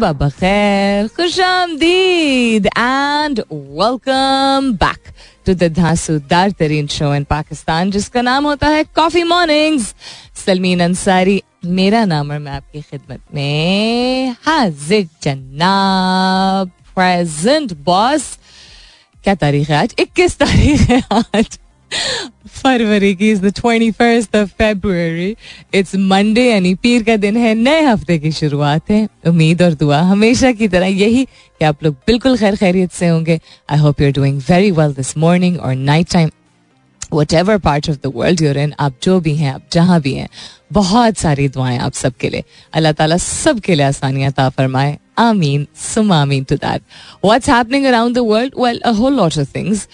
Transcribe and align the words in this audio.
सुबह 0.00 0.12
बखैर 0.20 1.08
खुश 1.08 1.38
आमदीद 1.40 2.66
and 2.66 3.40
welcome 3.52 4.70
back 4.72 5.10
to 5.46 5.54
the 5.54 5.68
धांसूदार 5.76 6.50
तरीन 6.50 6.86
शो 6.86 7.12
इन 7.14 7.24
पाकिस्तान 7.24 7.90
जिसका 7.90 8.22
नाम 8.22 8.46
होता 8.46 8.68
है 8.68 8.84
कॉफ़ी 8.96 9.24
मॉर्निंग्स 9.24 9.94
सलमीन 10.46 10.80
अंसारी, 10.80 11.42
मेरा 11.64 12.04
नाम 12.04 12.30
और 12.30 12.38
मैं 12.38 12.52
आपकी 12.52 12.80
खिदमत 12.80 13.20
में 13.34 14.36
हाजिर, 14.46 15.08
जनाब 15.22 16.70
प्रेजेंट 16.96 17.76
बॉस 17.84 18.38
क्या 19.24 19.34
तारीख 19.34 19.70
है 19.70 19.76
आज? 19.76 19.94
21 19.98 20.38
तारीख 20.38 20.80
है 20.80 21.02
आज। 21.12 21.59
फरवरी 22.48 23.14
की 23.14 23.30
is 23.30 23.40
the 23.42 23.52
twenty 23.56 23.90
first 23.90 24.36
of 24.36 24.48
February 24.58 25.34
it's 25.74 25.94
Monday 25.96 26.44
यानी 26.44 26.74
पीर 26.74 27.02
का 27.02 27.16
दिन 27.16 27.36
है, 27.36 27.54
नए 27.54 27.82
हफ़्ते 27.82 28.18
की 28.18 28.32
शुरुआत 28.32 28.90
है। 28.90 29.06
उम्मीद 29.26 29.62
और 29.62 29.74
दुआ 29.74 30.00
हमेशा 30.10 30.52
की 30.52 30.68
तरह 30.68 30.86
यही 30.86 31.24
कि 31.24 31.64
आप 31.64 31.84
लोग 31.84 31.94
बिल्कुल 32.06 32.36
खैर 32.38 32.56
खैरियत 32.56 32.92
से 32.92 33.08
होंगे। 33.08 33.40
I 33.70 33.78
hope 33.78 34.00
you 34.00 34.06
are 34.06 34.12
doing 34.12 34.40
very 34.50 34.70
well 34.70 34.92
this 34.92 35.16
morning 35.18 35.58
और 35.60 35.74
night 35.74 36.10
time 36.12 36.30
whatever 37.34 37.58
part 37.58 37.90
of 37.90 37.96
the 37.96 38.12
world 38.16 38.42
you're 38.42 38.58
in 38.58 38.72
आप 38.80 38.94
जो 39.02 39.18
भी 39.20 39.34
हैं, 39.36 39.52
आप 39.54 39.62
जहाँ 39.72 40.00
भी 40.00 40.14
हैं, 40.14 40.28
बहुत 40.72 41.18
सारी 41.18 41.48
दुआएँ 41.48 41.78
आप 41.78 41.92
सबके 41.92 42.28
लिए। 42.28 42.44
अल्लाह 42.72 42.92
ताला 42.92 43.16
सबके 43.16 43.74
लिए 43.74 43.86
आसानियाँ 43.86 44.32
ता 44.32 44.48
फरमाए। 44.48 44.98
आमीन 45.20 45.66
सुम 45.76 46.12
आमीन 46.12 46.44
to 46.44 46.56
that 46.56 46.82
what's 47.24 47.48
happening 47.50 47.84
around 47.86 48.14
the 48.16 48.18
world 48.26 48.54
well 48.58 48.80
a 48.80 48.90
whole 48.98 49.16
lot 49.16 49.38
of 49.38 49.54
things 49.56 49.86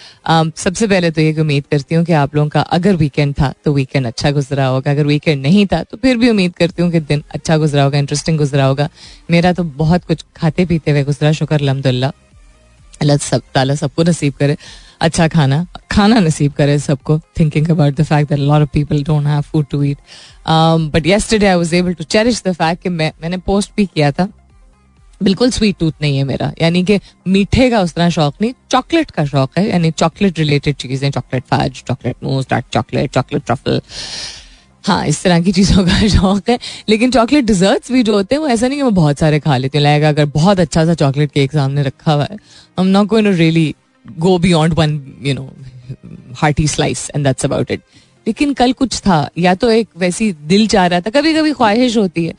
सबसे 0.57 0.87
पहले 0.87 1.11
तो 1.11 1.21
ये 1.21 1.33
उम्मीद 1.41 1.65
करती 1.71 1.95
हूँ 1.95 2.05
कि 2.05 2.13
आप 2.15 2.35
लोगों 2.37 2.49
का 2.49 2.61
अगर 2.79 2.97
वीकेंड 2.97 3.35
था 3.41 3.53
तो 3.65 3.73
वीकेंड 3.73 4.07
अच्छा 4.07 4.31
गुजरा 4.31 4.67
होगा। 4.67 4.91
अगर 4.91 5.07
वीकेंड 5.07 5.43
नहीं 5.43 5.67
था 5.67 5.83
तो 5.83 5.97
फिर 5.97 6.17
भी 6.17 6.31
उम्मीद 6.31 6.55
करती 6.59 6.83
हूँ 6.83 6.91
कि 6.93 7.01
दिन 7.03 7.23
अच्छा 7.35 7.57
गुजरा 7.57 7.83
होगा 7.83 7.99
इंटरेस्टिंग 7.99 8.39
गुजरा 8.39 8.65
होगा। 8.65 8.89
मेरा 9.31 9.53
तो 9.53 9.65
बहुत 9.65 10.05
कुछ 10.05 10.25
खाते 10.37 10.65
पीते 10.67 10.91
हुए 10.91 11.03
गुजरा, 11.05 11.33
शुक्र, 11.33 11.55
अलहमदुल्ला। 11.55 12.13
अल्लाह 13.03 13.17
सब, 13.19 13.43
ताला 13.55 13.75
सबको 13.75 14.03
नसीब 14.03 14.35
करे। 14.35 14.57
अच्छा 15.01 15.27
खाना 15.29 15.67
खाना 15.91 16.21
नसीब 16.21 16.53
करे 16.53 16.79
सबको 16.79 17.19
thinking 17.39 17.69
about 17.71 17.95
the 17.95 18.03
fact 18.05 18.29
that 18.29 18.39
lot 18.39 18.63
of 18.63 18.69
people 18.73 19.03
don't 19.05 19.27
have 19.27 19.41
food 19.43 19.67
to 19.71 19.83
eat 19.83 19.99
but 20.95 21.07
yesterday 21.07 21.47
I 21.47 21.55
was 21.57 21.75
able 21.75 21.95
to 21.95 22.05
cherish 22.07 22.43
the 22.47 22.53
fact 22.53 22.83
कि 22.83 22.89
मैं, 22.89 23.13
मैंने 23.23 23.37
पोस्ट 23.39 23.71
भी 23.77 23.87
किया 23.87 24.11
था। 24.13 24.29
बिल्कुल 25.20 25.50
स्वीट 25.50 25.77
टूथ 25.81 25.92
नहीं 26.03 26.17
है 26.17 26.25
मेरा। 26.25 26.50
यानी 26.61 26.83
कि 26.84 26.98
मीठे 27.27 27.69
का 27.70 27.81
उस 27.81 27.95
तरह 27.95 28.09
शौक 28.11 28.34
नहीं 28.41 28.53
चॉकलेट 28.70 29.11
का 29.11 29.25
शौक 29.25 29.59
है। 29.59 29.69
यानी 29.69 29.91
चॉकलेट 29.91 30.39
रिलेटेड 30.39 30.77
चीज़ें 30.77 31.11
chocolate 31.11 31.45
fudge 31.45 31.83
chocolate 31.83 32.17
mousse 32.22 32.47
dark 32.50 32.64
chocolate 32.72 33.12
chocolate 33.12 33.44
truffle 33.47 33.81
हाँ 34.84 35.06
इस 35.06 35.22
तरह 35.22 35.41
की 35.42 35.53
चीज़ों 35.53 35.84
का 35.87 36.06
शौक 36.09 36.48
है। 36.50 36.59
लेकिन 36.89 37.11
चॉकलेट 37.11 37.44
डिजर्ट्स 37.44 37.92
भी 37.92 38.03
जो 38.03 38.12
होते 38.14 38.34
हैं, 38.34 38.41
वो 38.42 38.48
ऐसा 38.48 38.69
नहीं 38.69 38.78
कि 38.78 38.83
मैं 38.83 38.94
बहुत 38.94 39.19
सारे 39.19 39.41
खा 39.41 39.56
लेती 39.56 39.78
हूँ। 39.78 39.83
लाइक 39.83 40.03
अगर 40.05 40.25
बहुत 40.34 40.61
अच्छा 40.61 40.84
सा 40.87 40.94
चॉकलेट 40.94 41.33
केक 41.33 41.53
सामने 41.53 41.83
रखा 41.83 42.12
हुआ 42.12 42.27
है 42.31 42.37
हम 42.78 42.87
not 42.87 43.06
going 43.06 43.27
to 43.27 43.33
really 43.34 43.75
go 44.19 44.39
beyond 44.39 44.75
one 44.75 45.00
you 45.22 45.34
know 45.34 45.50
hearty 46.37 46.67
slice 46.69 47.11
and 47.14 47.25
that's 47.25 47.44
about 47.44 47.70
it 47.70 47.83
लेकिन 48.27 48.53
कल 48.55 48.72
कुछ 48.72 48.98
था, 49.00 49.28
या 49.39 49.55
तो 49.55 49.70
एक 49.70 49.89
वैसी 49.98 50.31
दिल 50.44 50.67
चाह 50.67 50.87
रहा 50.87 51.00
था। 51.00 51.11
कभी 51.11 51.34
कभी 51.34 51.53
ख्वाहिश 51.53 51.97
होती 51.97 52.25
है 52.25 52.32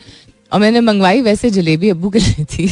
और 0.51 0.59
मैंने 0.59 0.81
मंगवाई, 0.81 1.21
वैसे 1.21 1.49
जलेबी 1.49 1.89
अबू 1.89 2.09
के 2.09 2.19
लिए 2.19 2.45
थी। 2.45 2.69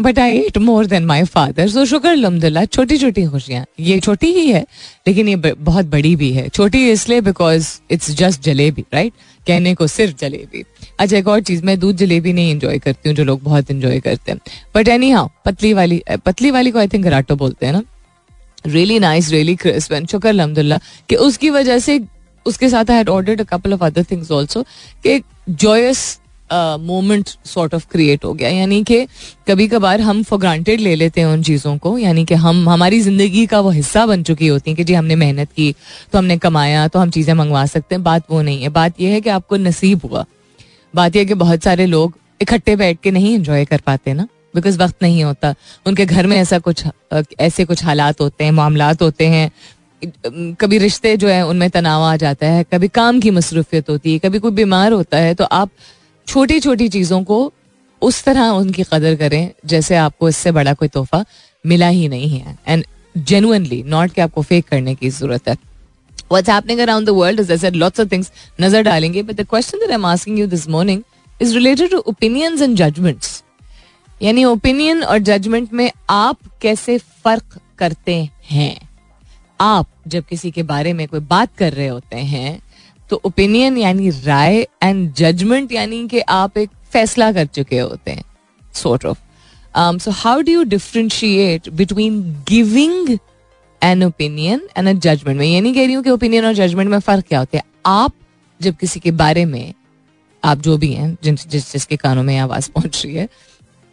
But 0.00 0.18
I 0.18 0.38
ate 0.38 0.58
more 0.58 0.86
than 0.86 1.04
my 1.06 1.24
father 1.24 1.68
so 1.68 1.84
शुक्र 1.86 2.08
अलहमदिल्ला 2.08 2.64
छोटी 2.66 2.98
छोटी 2.98 3.24
खुशियाँ। 3.26 3.64
ये 3.80 3.98
छोटी 4.00 4.32
ही 4.34 4.46
है, 4.48 4.64
लेकिन 5.06 5.28
ये 5.28 5.36
बहुत 5.36 5.86
बड़ी 5.86 6.14
भी 6.16 6.32
है। 6.32 6.48
छोटी 6.48 6.90
इसलिए 6.90 7.20
because 7.20 7.68
it's 7.90 8.10
just 8.10 8.42
jalebi 8.42 8.84
right 8.94 9.12
कहने 9.46 9.74
को 9.74 9.86
सिर्फ़ 9.86 10.16
जलेबी। 10.20 10.64
अच्छा 11.00 11.16
एक 11.16 11.28
और 11.28 11.40
चीज़, 11.40 11.64
मैं 11.64 11.78
दूध 11.80 11.96
जलेबी 11.96 12.32
नहीं 12.32 12.50
इंजॉय 12.50 12.78
करती 12.78 13.08
हूँ, 13.08 13.16
जो 13.16 13.24
लोग 13.24 13.42
बहुत 13.42 13.70
इंजॉय 13.70 14.00
करते 14.00 14.32
हैं। 14.32 14.38
बट 14.74 14.88
एनी 14.88 15.10
हाँ 15.10 15.28
पतली 15.44 15.72
वाली 15.72 16.02
पतली 16.26 16.50
वाली 16.50 16.70
को 16.70 16.78
आई 16.78 16.88
थिंक 16.88 17.04
घराटो 17.04 17.36
बोलते 17.36 17.66
हैं 17.66 17.72
ना। 17.72 17.82
Really 18.66 18.98
nice 18.98 19.30
really 19.30 19.54
crisp 19.56 19.92
and 19.92 20.08
शुक्र 20.08 20.28
अलहमदिल्ला 20.28 20.78
कि 21.08 21.16
उसकी 21.16 21.50
वजह 21.50 21.78
से, 21.78 22.00
उसके 22.46 22.68
साथ 22.68 22.90
I 22.90 22.96
had 22.96 23.08
ordered 23.08 23.40
a 23.40 23.44
couple 23.46 23.72
of 23.72 23.84
other 23.84 24.04
things 24.10 24.32
also 24.32 24.62
कि 25.04 25.18
joyous 25.46 26.18
moment 26.50 27.28
sort 27.46 27.74
of 27.74 27.86
create 27.92 28.24
हो 28.24 28.32
गया। 28.34 28.48
यानी 28.48 28.82
कि 28.84 29.04
कभी 29.48 29.66
कभार 29.68 30.00
हम 30.00 30.22
फॉर 30.22 30.38
ग्रांटेड 30.38 30.80
ले 30.80 30.94
लेते 30.94 31.20
हैं 31.20 31.28
उन 31.28 31.42
चीज़ों 31.42 31.76
को। 31.78 31.96
यानी 31.98 32.24
कि 32.24 32.34
हम, 32.34 32.68
हमारी 32.68 33.00
ज़िंदगी 33.00 33.46
का 33.46 33.60
वो 33.60 33.70
हिस्सा 33.70 34.04
बन 34.06 34.22
चुकी 34.22 34.46
होती 34.46 34.70
हैं 34.70 34.76
कि 34.76 34.84
जी 34.84 34.94
हमने 34.94 35.16
मेहनत 35.16 35.52
की 35.52 35.74
तो 36.12 36.18
हमने 36.18 36.36
कमाया 36.38 36.86
तो 36.88 36.98
हम 36.98 37.10
चीज़ें 37.10 37.32
मंगवा 37.34 37.64
सकते 37.66 37.94
हैं। 37.94 38.04
बात 38.04 38.24
वो 38.30 38.42
नहीं 38.42 38.62
है। 38.62 38.68
बात 38.70 39.00
यह 39.00 39.12
है 39.12 39.20
कि 39.20 39.30
आपको 39.30 39.56
नसीब 39.58 40.00
हुआ। 40.04 40.24
बात 40.94 41.16
यह 41.16 41.24
कि 41.24 41.34
बहुत 41.34 41.64
सारे 41.64 41.86
लोग 41.86 42.18
इकट्ठे 42.42 42.76
बैठ 42.76 42.98
के 43.02 43.10
नहीं 43.10 43.34
इंजॉय 43.34 43.64
कर 43.64 43.80
पाते 43.86 44.12
ना। 44.12 44.26
बिकॉज़ 44.54 44.78
वक्त 44.78 45.02
नहीं 45.02 45.22
होता। 45.24 45.54
उनके 45.86 46.04
घर 46.06 46.26
में 46.26 46.36
ऐसा 46.36 46.58
कुछ 46.58 46.84
ऐसे 47.40 47.64
कुछ 47.64 47.84
हालात 47.84 48.20
होते 48.20 48.44
हैं 48.44 48.52
मामला 48.52 48.90
होते 49.02 49.26
हैं। 49.26 49.50
कभी 50.04 50.78
रिश्ते 50.78 51.16
जो 51.16 51.28
है 51.28 51.46
उनमें 51.46 51.70
तनाव 51.70 52.02
आ 52.02 52.16
जाता 52.16 52.46
है 52.46 52.64
कभी 52.64 52.88
काम 52.88 53.20
की 53.20 53.30
मसरूफियत 53.30 53.90
होती 53.90 54.12
है 54.12 54.18
कभी 54.18 54.38
कोई 54.38 54.50
बीमार 54.50 54.92
होता 54.92 55.18
है 55.18 55.34
तो 55.34 55.44
आप 55.44 55.70
छोटी 56.26 56.60
छोटी 56.60 56.88
चीज़ों 56.88 57.22
को 57.24 57.52
उस 58.02 58.24
तरह 58.24 58.48
उनकी 58.48 58.82
कदर 58.82 59.14
करें 59.16 59.50
जैसे 59.66 59.96
आपको 59.96 60.28
इससे 60.28 60.52
बड़ा 60.52 60.74
कोई 60.74 60.88
तोहफा 60.88 61.24
मिला 61.66 61.88
ही 61.88 62.08
नहीं 62.08 62.38
है। 62.38 62.58
एंड 62.68 62.84
जेनुअनली 63.16 63.82
नॉट 63.82 64.12
कि 64.12 64.20
आपको 64.20 64.42
फेक 64.42 64.68
करने 64.68 64.94
की 64.94 65.10
ज़रूरत 65.10 65.48
है। 65.48 65.56
What's 66.32 66.48
happening 66.48 66.80
around 66.80 67.08
the 67.08 67.14
world, 67.14 67.40
as 67.40 67.50
I 67.50 67.58
said, 67.64 67.76
lots 67.76 68.00
डालेंगे 68.84 69.22
but 69.22 69.36
the 69.36 69.44
question 69.44 69.80
that 69.80 69.90
I'm 69.90 70.04
asking 70.04 70.38
you 70.38 70.46
this 70.46 70.66
morning 70.68 71.02
is 71.42 71.56
related 71.56 71.90
to 71.90 72.02
opinions 72.12 72.62
and 72.66 72.80
judgments. 72.82 73.42
यानी 74.22 74.44
ओपिनियन 74.44 75.02
और 75.02 75.18
जजमेंट 75.18 75.72
में 75.72 75.90
आप 76.10 76.38
कैसे 76.62 76.98
फ़र्क 76.98 77.60
करते 77.78 78.28
हैं? 78.50 78.91
आप 79.62 79.86
जब 80.08 80.24
किसी 80.24 80.50
के 80.50 80.62
बारे 80.62 80.92
में 80.92 81.08
कोई 81.08 81.20
बात 81.20 81.56
कर 81.58 81.72
रहे 81.72 81.88
होते 81.88 82.16
हैं 82.16 82.62
तो 83.10 83.20
ओपिनियन 83.24 83.76
यानी 83.78 84.10
राय 84.10 84.66
एंड 84.82 85.14
जजमेंट 85.14 85.72
यानी 85.72 86.08
कि 86.08 86.20
आप 86.20 86.58
एक 86.58 86.70
फैसला 86.92 87.32
कर 87.32 87.46
चुके 87.46 87.78
होते 87.78 88.10
हैं 88.10 88.24
sort 88.74 89.04
of 89.04 89.18
so 89.98 90.10
how 90.10 90.40
do 90.40 90.52
you 90.52 90.62
differentiate 90.62 91.68
between 91.68 92.22
giving 92.48 93.18
an 93.82 94.04
opinion 94.04 94.68
and 94.76 94.88
a 94.88 94.92
judgment 94.92 95.38
में 95.38 95.46
ये 95.46 95.60
नहीं 95.60 95.74
कह 95.74 95.84
रही 95.84 95.92
हूँ 95.92 96.04
कि 96.04 96.10
ओपिनियन 96.10 96.44
और 96.44 96.52
जजमेंट 96.52 96.90
में 96.90 96.98
फ़र्क 96.98 97.24
क्या 97.28 97.38
होता 97.38 97.58
है। 97.58 97.64
आप 97.86 98.12
जब 98.60 98.76
किसी 98.76 99.00
के 99.00 99.10
बारे 99.10 99.44
में, 99.44 99.74
आप 100.44 100.58
जो 100.58 100.76
भी 100.78 100.92
हैं, 100.92 101.16
जिन, 101.24 101.38
जिस, 101.48 101.72
जिसके 101.72 101.96
कानों 101.96 102.22
में 102.22 102.38
आवाज़ 102.38 102.70
पहुँच 102.74 103.02
रही 103.04 103.14
है, 103.14 103.28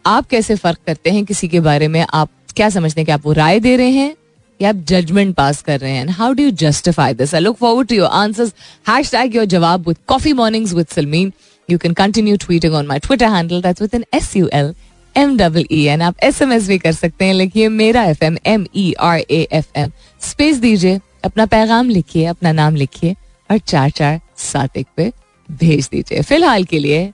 आप 0.06 0.26
कैसे 0.26 0.56
फ़र्क 0.56 0.78
करते 0.86 1.10
हैं 1.10 1.24
किसी 1.24 1.48
के 1.48 1.60
बारे 1.60 1.88
में? 1.88 2.06
आप 2.14 2.30
क्या 2.56 2.68
समझते 2.70 3.00
हैं 3.00 3.06
कि 3.06 3.12
आप 3.12 3.26
वो 3.26 3.32
राय 3.32 3.60
दे 3.60 3.76
रहे 3.76 3.90
हैं? 3.90 4.16
या 4.62 4.68
आप 4.68 4.84
जजमेंट 4.88 5.34
पास 5.36 5.62
कर 5.62 5.80
रहे 5.80 5.92
हैं। 5.92 6.08
How 6.08 6.32
do 6.32 6.42
you 6.42 6.50
justify 6.60 7.14
this 7.14 7.34
I 7.34 7.40
look 7.40 7.56
forward 7.56 7.88
to 7.88 7.94
your 7.94 8.08
answers 8.08 8.52
hashtag 9.12 9.36
your 9.36 9.44
जवाब 9.54 9.88
with 9.88 9.96
coffee 10.08 10.32
mornings 10.32 10.72
with 10.74 10.86
Salmeen 10.94 11.32
you 11.68 11.78
can 11.78 11.92
continue 11.94 12.36
tweeting 12.36 12.74
on 12.74 12.86
my 12.86 12.98
Twitter 12.98 13.28
handle 13.28 13.62
that's 13.62 13.82
with 13.82 13.94
N 13.94 14.04
S 14.14 14.36
U 14.36 14.48
L 14.52 14.74
M 15.14 15.36
double 15.36 15.64
E 15.72 15.82
N 15.84 16.02
आप 16.02 16.16
S 16.22 16.42
M 16.42 16.52
S 16.52 16.68
भी 16.68 16.78
कर 16.78 16.92
सकते 16.92 17.24
हैं। 17.24 17.34
लिखिए 17.34 17.68
मेरा 17.68 18.02
F 18.04 18.24
M 18.24 18.36
M 18.46 18.66
E 18.76 18.92
R 19.00 19.18
A 19.20 19.46
F 19.52 19.78
M 19.78 19.90
space 20.20 20.56
दीजिए, 20.58 21.00
अपना 21.24 21.46
पैगाम 21.46 21.88
लिखिए, 21.88 22.24
अपना 22.24 22.52
नाम 22.52 22.76
लिखिए 22.76 23.14
और 23.50 23.58
चार 23.58 23.90
चार 23.90 24.20
सात 24.38 24.76
एक 24.76 24.86
पे 24.96 25.12
भेज 25.48 25.88
दीजिए। 25.92 26.22
फ़िलहाल 26.22 26.64
के 26.64 26.78
लिए 26.78 27.06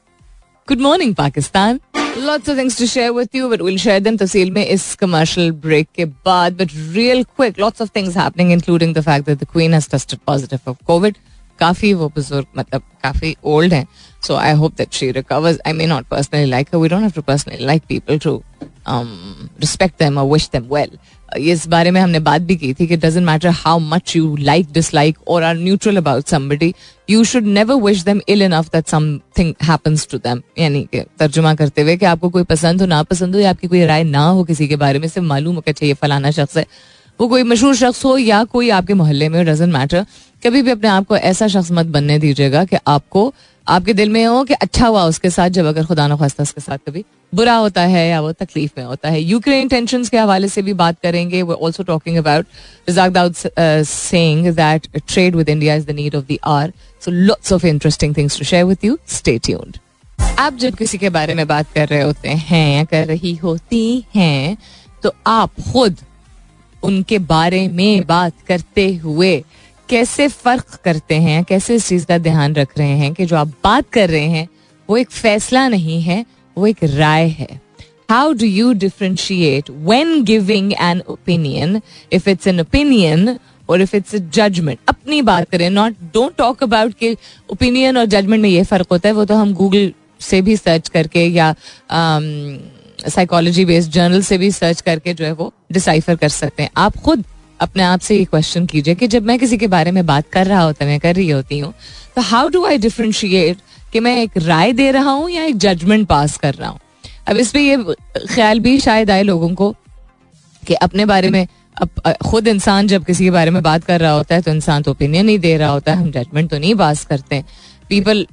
good 0.69 0.81
morning 0.81 1.14
Pakistan. 1.14 1.81
Lots 2.15 2.47
of 2.47 2.57
things 2.57 2.75
to 2.77 2.88
share 2.88 3.13
with 3.13 3.33
you, 3.33 3.49
but 3.49 3.61
we'll 3.61 3.77
share 3.77 3.99
them 3.99 4.17
तफसील 4.17 4.51
में 4.51 4.65
इस 4.65 4.83
commercial 5.03 5.51
break 5.65 5.88
के 5.95 6.05
बाद. 6.05 6.57
But 6.57 6.73
real 6.97 7.23
quick, 7.39 7.59
lots 7.63 7.83
of 7.85 7.91
things 7.97 8.15
happening, 8.21 8.51
including 8.57 8.93
the 8.93 9.03
fact 9.03 9.25
that 9.25 9.39
the 9.39 9.49
Queen 9.55 9.77
has 9.77 9.88
tested 9.88 10.25
positive 10.31 10.73
of 10.73 10.77
COVID. 10.91 11.15
काफी 11.59 11.93
वो 11.93 12.07
बुजुर्ग 12.09 12.45
मतलब 12.57 12.81
काफी 13.03 13.35
ओल्ड 13.45 13.73
हैं 13.73 13.85
so 14.27 14.35
I 14.35 14.53
hope 14.61 14.75
that 14.77 14.93
she 14.93 15.09
recovers 15.17 15.57
I 15.67 15.73
may 15.73 15.85
not 15.88 16.05
personally 16.11 16.45
like 16.49 16.73
we 16.75 16.88
don't 16.89 17.01
have 17.01 17.11
to 17.15 17.21
personally 17.21 17.65
like 17.65 17.83
people 17.89 18.17
to 18.19 18.41
respect 18.88 19.99
them 19.99 20.17
और 20.17 20.25
wish 20.31 20.49
them 20.53 20.63
well 20.73 20.97
इस 21.51 21.67
बारे 21.73 21.91
में 21.91 21.99
हमने 22.01 22.19
बात 22.29 22.41
भी 22.47 22.55
की 22.55 22.73
थी 22.79 22.88
कि 22.88 22.97
doesn't 22.97 23.25
matter 23.25 23.49
how 23.55 23.79
much 23.79 24.15
you 24.15 24.35
like 24.39 24.71
dislike 24.73 25.17
और 25.27 25.43
are 25.43 25.55
neutral 25.57 25.97
about 25.97 26.27
somebody 26.27 26.73
you 27.10 27.24
should 27.24 27.44
never 27.46 27.74
wish 27.82 28.02
them 28.04 28.20
ill 28.28 28.42
enough 28.42 28.68
that 28.72 28.86
something 28.88 29.52
happens 29.62 30.06
to 30.10 30.18
them 30.18 30.42
यानी 30.58 30.82
कि 30.92 31.00
तर्जुमा 31.18 31.54
करते 31.54 31.82
हुए 31.82 31.96
कि 31.96 32.06
आपको 32.06 32.28
कोई 32.30 32.44
पसंद 32.44 32.80
हो 32.80 32.86
ना 32.86 33.02
पसंद 33.02 33.34
हो 33.34 33.40
या 33.40 33.50
आपकी 33.50 33.66
कोई 33.66 33.84
राय 33.86 34.04
ना 34.04 34.26
हो 34.28 34.44
किसी 34.44 34.68
के 34.68 34.76
बारे 34.76 34.98
में, 34.98 35.08
सिर्फ़ 35.08 35.26
मालूम 35.28 35.54
हो 35.54 35.60
कि 35.60 35.72
चाहिए 35.72 35.90
ये 35.90 35.94
फलाना 35.94 36.30
शख्स 36.30 36.56
है। 36.56 36.66
वो 37.20 37.28
कोई 37.28 37.42
मशहूर 37.42 37.74
शख्स 37.76 38.04
हो 38.04 38.16
या 38.18 38.42
कोई 38.44 38.70
आपके 38.70 38.94
मोहल्ले 38.94 39.28
में 39.28 39.44
डजेंट 39.46 39.72
मैटर 39.72 40.06
कभी 40.44 40.62
भी 40.62 40.70
अपने 40.70 40.88
आप 40.88 41.06
को 41.06 41.16
ऐसा 41.16 41.48
शख्स 41.48 41.70
मत 41.72 41.86
बनने 41.86 42.18
दीजिएगा 42.18 42.64
कि 42.64 42.76
आपको 42.86 43.32
आपके 43.68 43.92
दिल 43.94 44.10
में 44.10 44.24
हो 44.24 44.42
कि 44.44 44.54
अच्छा 44.54 44.86
हुआ 44.86 45.04
उसके 45.04 45.30
साथ, 45.30 45.48
जब 45.50 45.66
अगर 45.66 45.84
खुदा 45.84 46.06
न 46.08 46.12
उसके 46.12 46.60
साथ 46.60 46.78
कभी 46.86 47.04
बुरा 47.34 47.54
होता 47.54 47.82
है 47.82 48.08
या 48.08 48.20
वो 48.20 48.32
तकलीफ़ 48.32 48.72
में 48.78 48.84
होता 48.84 49.08
है। 49.08 49.20
यूक्रेन 49.20 49.68
टेंशन 49.68 50.04
के 50.04 50.18
हवाले 50.18 50.48
से 50.48 50.62
भी 50.62 50.72
बात 50.72 50.96
करेंगे। 51.02 51.42
वो 51.42 51.54
also 51.54 51.82
talking 51.82 52.16
about 52.16 52.46
Razak 52.88 53.10
Dawood 53.12 53.34
saying 53.84 54.46
that 54.56 54.86
trade 55.08 55.36
with 55.36 55.48
India 55.48 55.74
is 55.74 55.86
the 55.86 55.90
need 55.90 56.14
of 56.14 56.24
the 56.32 56.36
hour 56.44 56.72
so 57.04 57.10
lots 57.10 57.52
of 57.52 57.66
interesting 57.66 58.16
things 58.16 58.38
to 58.38 58.44
share 58.44 58.64
with 58.64 58.84
you 58.84 58.98
stay 59.08 59.38
tuned 59.38 59.78
आप 60.38 60.56
जब 60.56 60.74
किसी 60.74 60.98
के 60.98 61.10
बारे 61.10 61.34
में 61.34 61.46
बात 61.46 61.72
कर 61.72 61.88
रहे 61.88 62.02
होते 62.02 62.28
हैं 62.28 62.76
या 62.76 62.84
कर 62.84 63.06
रही 63.06 63.34
होती 63.34 64.04
हैं 64.14 64.56
तो 65.02 65.12
आप 65.26 65.60
खुद 65.72 65.96
उनके 66.82 67.18
बारे 67.18 67.68
में 67.68 68.06
बात 68.06 68.32
करते 68.48 68.94
हुए 68.94 69.44
कैसे 69.88 70.26
फ़र्क 70.28 70.78
करते 70.84 71.14
हैं, 71.14 71.42
कैसे 71.44 71.74
इस 71.74 71.88
चीज़ 71.88 72.06
का 72.06 72.18
ध्यान 72.18 72.54
रख 72.54 72.78
रहे 72.78 72.96
हैं 72.98 73.12
कि 73.14 73.26
जो 73.26 73.36
आप 73.36 73.48
बात 73.64 73.90
कर 73.92 74.10
रहे 74.10 74.26
हैं, 74.26 74.48
वो 74.88 74.96
एक 74.96 75.10
फैसला 75.10 75.66
नहीं 75.68 76.00
है, 76.02 76.24
वो 76.56 76.66
एक 76.66 76.84
राय 76.84 77.28
है। 77.28 77.48
How 78.10 78.32
do 78.32 78.46
you 78.46 78.72
differentiate 78.74 79.70
when 79.70 80.22
giving 80.24 80.72
an 80.72 81.00
opinion 81.08 81.80
if 82.12 82.28
it's 82.30 82.46
an 82.46 82.60
opinion 82.60 83.38
और 83.68 83.80
इफ़ 83.80 83.96
इट्स 83.96 84.14
जजमेंट 84.14 84.78
अपनी 84.88 85.20
बात 85.22 85.48
करें 85.50 85.68
नॉट 85.70 85.94
डोंट 86.14 86.36
टॉक 86.38 86.62
अबाउट 86.62 86.94
कि 86.94 87.16
ओपिनियन 87.52 87.96
और 87.96 88.04
जजमेंट 88.06 88.42
में 88.42 88.48
ये 88.50 88.62
फ़र्क 88.64 88.86
होता 88.92 89.08
है, 89.08 89.14
वो 89.14 89.24
तो 89.24 89.34
हम 89.34 89.54
गूगल 89.54 89.92
से 90.20 90.42
भी 90.42 90.56
सर्च 90.56 90.88
करके 90.88 91.24
या 91.26 91.54
साइकोलॉजी 93.08 93.64
बेस्ड 93.64 93.90
जर्नल 93.92 94.22
से 94.22 94.38
भी 94.38 94.50
सर्च 94.50 94.80
करके 94.80 95.14
जो 95.14 95.24
है 95.24 95.32
वो 95.32 95.52
डिसाइफर 95.72 96.16
कर 96.16 96.28
सकते 96.28 96.62
हैं। 96.62 96.70
आप 96.76 96.96
खुद 96.96 97.24
अपने 97.60 97.82
आप 97.82 98.00
से 98.00 98.16
ये 98.16 98.24
क्वेश्चन 98.24 98.66
कीजिए 98.66 98.94
कि 98.94 99.06
जब 99.06 99.22
मैं 99.22 99.38
किसी 99.38 99.56
के 99.58 99.66
बारे 99.66 99.90
में 99.90 100.04
बात 100.06 100.28
कर 100.32 100.46
रहा 100.46 100.62
होता, 100.62 100.86
मैं 100.86 100.98
कर 101.00 101.14
रही 101.14 101.28
होती 101.30 101.58
हूँ 101.58 101.72
तो 102.16 102.22
हाउ 102.22 102.48
डू 102.48 102.64
आई 102.66 102.78
डिफ्रेंशिएट 102.78 103.58
कि 103.92 104.00
मैं 104.00 104.16
एक 104.22 104.36
राय 104.38 104.72
दे 104.72 104.90
रहा 104.90 105.10
हूँ 105.10 105.30
या 105.30 105.44
एक 105.44 105.56
जजमेंट 105.56 106.06
पास 106.08 106.36
कर 106.38 106.54
रहा 106.54 106.68
हूँ? 106.70 106.80
अब 107.28 107.36
इस 107.36 107.50
पर 107.50 107.58
ये 107.58 107.76
ख्याल 108.28 108.60
भी 108.60 108.78
शायद 108.80 109.10
आए 109.10 109.22
लोगों 109.22 109.54
को 109.54 109.74
कि 110.62 110.74
अपने 110.74 111.04
बारे 111.04 111.30
में 111.30 111.46
अब 111.76 112.14
खुद 112.26 112.48
इंसान 112.48 112.86
जब 112.88 113.04
किसी 113.04 113.24
के 113.24 113.30
बारे 113.30 113.50
में 113.50 113.62
बात 113.62 113.84
कर 113.84 114.00
रहा 114.00 114.12
होता 114.12 114.34
है 114.34 114.42
तो 114.42 114.50
इंसान 114.50 114.82
तो 114.82 114.90
ओपिनियन 114.90 115.26
नहीं 115.26 115.38
दे 115.38 115.56
रहा 115.56 115.68
होता 115.68 115.92
है 115.92 115.98
हम 115.98 116.10
जजमेंट 116.10 116.50
तो 116.50 116.58
नहीं 116.58 116.74
पास 116.74 117.04
करते। 117.04 117.42
People 117.88 118.26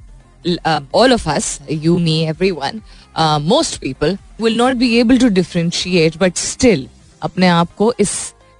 all 0.94 1.12
of 1.12 1.28
us 1.30 1.58
you 1.72 1.98
me 1.98 2.18
everyone 2.50 2.80
most 3.42 3.80
people 3.80 4.16
will 4.40 4.56
not 4.56 4.74
be 4.74 4.94
able 4.98 5.18
to 5.18 5.28
differentiate 5.28 6.16
but 6.16 6.36
still 6.36 6.86
अपने 7.22 7.48
आप 7.48 7.74
को 7.78 7.92
इस 8.00 8.10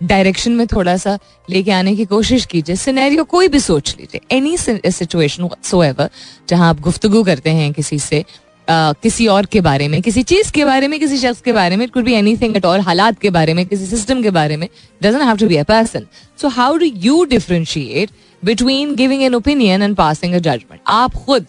डायरेक्शन 0.04 0.52
में 0.52 0.66
थोड़ा 0.66 0.96
सा 0.96 1.18
लेके 1.50 1.70
आने 1.70 1.94
की 1.96 2.04
कोशिश 2.04 2.46
कीजिए। 2.46 2.76
सिनेरियो 2.76 3.24
कोई 3.24 3.48
भी 3.48 3.60
सोच 3.60 3.94
लीजिए। 4.00 4.36
एनी 4.36 4.56
सिचुएशन 4.56 5.48
सो 5.64 5.82
एवर 5.84 6.10
जहाँ 6.48 6.68
आप 6.68 6.80
गुफ्तगु 6.80 7.22
करते 7.24 7.50
हैं 7.50 7.72
किसी 7.72 7.98
से 7.98 8.24
Uh, 8.64 8.94
किसी 9.02 9.26
और 9.26 9.46
के 9.46 9.60
बारे 9.60 9.86
में 9.88 10.00
किसी 10.02 10.22
चीज़ 10.22 10.50
के 10.52 10.64
बारे 10.64 10.88
में 10.88 10.98
किसी 11.00 11.16
शख्स 11.18 11.40
के 11.40 11.52
बारे 11.52 11.76
में 11.76 11.88
could 11.90 12.04
be 12.04 12.12
anything 12.12 12.56
at 12.56 12.64
all 12.64 12.80
हालात 12.80 13.18
के 13.20 13.30
बारे 13.30 13.54
में 13.54 13.64
किसी 13.66 13.86
सिस्टम 13.86 14.22
के 14.22 14.30
बारे 14.30 14.56
में 14.56 14.68
doesn't 15.02 15.22
have 15.22 15.36
to 15.36 15.48
be 15.48 15.56
a 15.56 15.62
person 15.62 16.06
so 16.40 16.48
how 16.48 16.76
do 16.76 16.86
you 16.86 17.24
differentiate 17.24 18.10
between 18.44 18.94
giving 18.94 19.22
an 19.22 19.34
opinion 19.34 19.82
and 19.82 19.96
passing 19.96 20.34
a 20.34 20.38
judgment 20.38 20.80
आप 20.86 21.14
खुद 21.14 21.46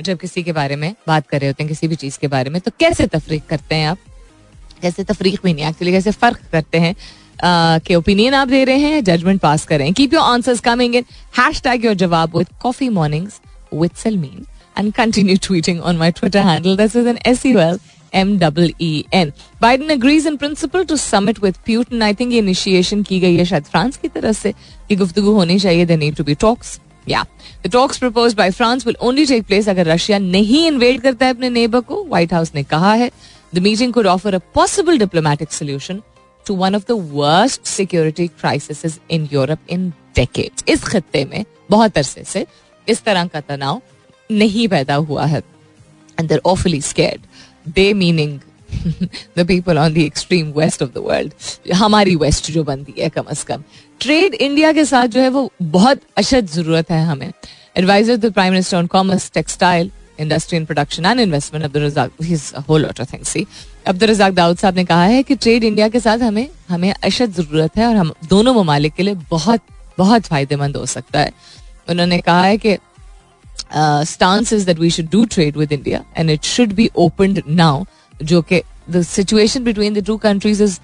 जब 0.00 0.18
किसी 0.18 0.42
के 0.42 0.52
बारे 0.52 0.76
में 0.76 0.94
बात 1.08 1.28
कर 1.28 1.40
रहे 1.40 1.48
होते 1.48 1.62
हैं 1.62 1.68
किसी 1.68 1.88
भी 1.88 1.96
चीज़ 1.96 2.18
के 2.18 2.28
बारे 2.28 2.50
में 2.50 2.60
तो 2.60 2.70
कैसे 2.80 3.06
तफरीक 3.06 3.46
करते 3.46 3.74
हैं 3.74 3.88
आप? 3.88 3.98
कैसे 4.82 5.04
तफरीक 5.04 5.40
भी 5.44 5.54
नहीं 5.54 5.64
एक्चुअली 5.64 5.92
कैसे 5.92 6.10
फ़र्क 6.10 6.40
करते 6.52 6.78
हैं? 6.78 6.96
के 7.44 7.94
ओपिनियन 7.94 8.34
आप 8.34 8.48
दे 8.48 8.64
रहे 8.64 8.78
हैं 8.78 9.02
जजमेंट 9.04 9.40
पास 9.40 9.64
करें। 9.66 9.92
Keep 9.92 10.14
your 10.14 10.22
answers 10.24 10.60
coming 10.60 10.94
in 10.94 11.04
hashtag 11.62 11.84
your 11.84 11.94
जवाब 11.96 12.36
with 12.36 12.48
coffee 12.62 12.88
mornings 12.90 13.40
with 13.74 13.90
Salmeen 13.96 14.46
and 14.78 14.92
continue 14.94 15.36
tweeting 15.42 15.80
on 15.80 15.96
my 15.96 16.10
Twitter 16.12 16.46
handle 16.46 16.76
this 16.76 16.96
is 16.96 17.08
N 17.08 17.18
S 17.26 17.44
U 17.46 17.58
L 17.60 17.78
M 18.14 18.36
Biden 19.62 19.88
agrees 19.90 20.26
in 20.26 20.36
principle 20.36 20.84
to 20.84 20.96
summit 20.96 21.42
with 21.42 21.54
Putin 21.64 22.02
I 22.02 22.14
think 22.14 22.32
ये 22.32 22.38
initiation 22.38 23.02
की 23.02 23.20
गई 23.20 23.36
है 23.36 23.44
शायद 23.44 23.64
France 23.64 23.96
की 23.96 24.08
तरफ़ 24.08 24.36
से, 24.36 24.52
कि 24.88 24.96
गुफ्तगु 24.96 25.32
होनी 25.32 25.58
चाहिए। 25.58 25.84
They 25.86 25.96
need 25.96 26.16
to 26.16 26.24
be 26.24 26.34
talks 26.36 26.78
या 27.08 27.24
the 27.66 27.70
talks 27.72 27.98
propose 27.98 28.34
by 28.34 28.50
France 28.50 28.86
will 28.86 28.96
only 29.02 29.26
take 29.26 29.46
place 29.46 29.68
अगर 29.68 29.86
रशिया 29.86 30.18
नहीं 30.18 30.66
इन्वेड 30.66 31.00
करता 31.00 31.26
है 31.26 31.34
अपने 31.34 31.50
नेबर 31.50 31.80
को 31.80 32.04
व्हाइट 32.04 32.32
हाउस 32.34 32.52
ने 32.54 32.62
कहा 32.64 32.92
है। 32.94 33.10
The 33.54 33.58
meeting 33.58 33.92
could 33.92 34.06
offer 34.06 34.34
a 34.34 34.38
possible 34.54 34.98
diplomatic 34.98 35.52
solution 35.52 36.00
to 36.46 36.54
one 36.56 36.74
of 36.76 36.84
the 36.88 36.96
worst 37.12 37.66
security 37.66 38.26
crisis 38.30 38.98
in 39.10 39.28
Europe 39.32 39.70
in 39.70 39.88
decades 40.16 40.64
इस 40.68 40.84
खत्ते 40.84 41.24
में 41.24 41.44
बहुत 41.70 41.98
अरसे 41.98 42.24
से 42.24 42.46
इस 42.86 43.02
तरह 43.04 43.26
का 43.26 43.40
तनाव 43.40 43.80
नहीं 44.30 44.66
पैदा 44.68 44.94
हुआ 44.94 45.24
है। 45.26 45.42
And 46.18 46.28
there 46.28 46.40
awfully 46.46 46.80
scared 46.80 47.70
they 47.74 47.92
meaning 47.94 48.38
the 49.38 49.46
people 49.48 49.78
on 49.78 49.94
the 49.94 49.98
extreme 49.98 50.52
west 50.52 50.82
of 50.82 50.90
the 50.90 50.98
world 50.98 51.72
हमारी 51.74 52.14
वेस्ट 52.16 52.50
जो 52.52 52.64
बनती 52.64 52.94
है 52.98 53.08
कम 53.08 53.24
अज 53.28 53.42
कम। 53.42 53.62
ट्रेड 54.00 54.34
इंडिया 54.34 54.72
के 54.72 54.84
साथ 54.84 55.06
जो 55.08 55.20
है 55.20 55.28
वो 55.28 55.50
बहुत 55.62 56.00
अशद 56.16 56.46
ज़रूरत 56.46 56.90
है 56.90 57.04
हमें। 57.06 57.32
Advisor 57.76 58.16
the 58.16 58.32
prime 58.32 58.52
minister 58.52 58.76
on 58.76 58.86
commerce 58.86 59.30
textile 59.34 59.90
industry 60.20 60.58
and 60.58 60.66
production 60.66 61.06
and 61.06 61.20
investment 61.20 61.64
Abdul 61.64 61.82
Razak 61.82 62.64
whole 62.68 62.84
of 62.86 63.12
things 63.12 63.28
see 63.28 63.46
Abdul 63.86 64.08
Razak 64.08 64.32
Dawood 64.34 64.56
साहब 64.58 64.76
ने 64.76 64.84
कहा 64.84 65.04
है 65.04 65.22
कि 65.22 65.34
ट्रेड 65.36 65.64
इंडिया 65.64 65.88
के 65.88 66.00
साथ 66.00 66.18
हमें 66.18 66.48
हमें 66.68 66.92
अशद 66.92 67.32
ज़रूरत 67.32 67.78
है 67.78 67.86
और 67.86 67.96
हम 67.96 68.12
दोनों 68.28 68.54
ममालिक 68.54 68.94
के 68.94 69.02
लिए 69.02 69.14
बहुत 69.30 69.60
बहुत 69.98 70.26
फ़ायदेमंद 70.26 70.76
हो 70.76 70.86
सकता 70.86 71.20
है 71.20 71.32
उन्होंने 71.90 72.18
कहा 72.20 72.42
है 72.42 72.58
कि 72.58 72.76
stance 74.06 74.52
is 74.52 74.66
that 74.66 74.78
we 74.78 74.90
should 74.90 75.10
do 75.10 75.24
trade 75.34 75.56
with 75.56 75.72
India 75.72 76.04
and 76.16 76.30
it 76.30 76.44
should 76.44 76.72
be 76.72 76.90
open 76.98 77.42
now 77.48 77.84
जो 78.22 78.40
कि 78.42 78.62
the 78.90 79.02
situation 79.02 79.64
between 79.64 79.94
the 79.94 80.04
two 80.06 80.16
countries 80.18 80.62
is 80.62 80.78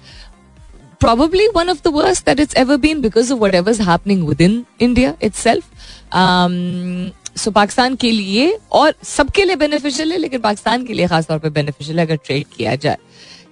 probably 1.01 1.45
one 1.49 1.67
of 1.67 1.81
the 1.81 1.91
worst 1.91 2.25
that 2.25 2.39
it's 2.39 2.55
ever 2.55 2.77
been 2.77 2.99
because 3.01 3.31
of 3.31 3.39
whatever's 3.39 3.79
happening 3.79 4.19
within 4.23 4.57
India 4.79 5.13
itself. 5.19 5.69
Um, 6.13 7.11
so 7.35 7.51
Pakistan 7.51 7.95
के 7.95 8.11
लिए 8.11 8.57
और 8.71 8.93
सबके 9.05 9.45
लिए 9.45 9.55
beneficial 9.55 10.11
है 10.11 10.17
लेकिन 10.17 10.39
पाकिस्तान 10.41 10.85
के 10.85 10.93
लिए 10.93 11.07
खासतौर 11.07 11.39
पर 11.39 11.49
बेनिफिशियल 11.49 11.99
है 11.99 12.05
अगर 12.05 12.15
ट्रेड 12.25 12.45
किया 12.57 12.75
जाए 12.75 12.97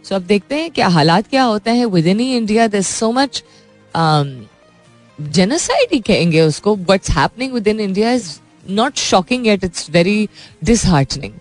सो 0.04 0.16
अब 0.16 0.22
देखते 0.24 0.56
हैं 0.56 0.72
क्या 0.72 0.88
हालात 0.88 1.28
क्या 1.28 1.44
होते 1.44 1.72
हैं 1.72 1.86
with 1.86 2.08
in 2.08 2.20
he 2.20 2.36
India 2.38 2.68
there 2.68 2.82
so 2.82 3.12
much 3.12 3.44
genocide 5.20 5.94
ही 5.94 6.00
कहेंगे 6.02 6.42
उसको 6.42 6.76
what's 6.76 7.10
happening 7.12 7.54
within 7.68 7.80
India 7.80 8.12
is 8.12 8.30
not 8.72 8.98
shocking 8.98 9.48
at 9.48 9.64
it's 9.64 9.90
very 9.90 10.28
disheartening 10.64 11.34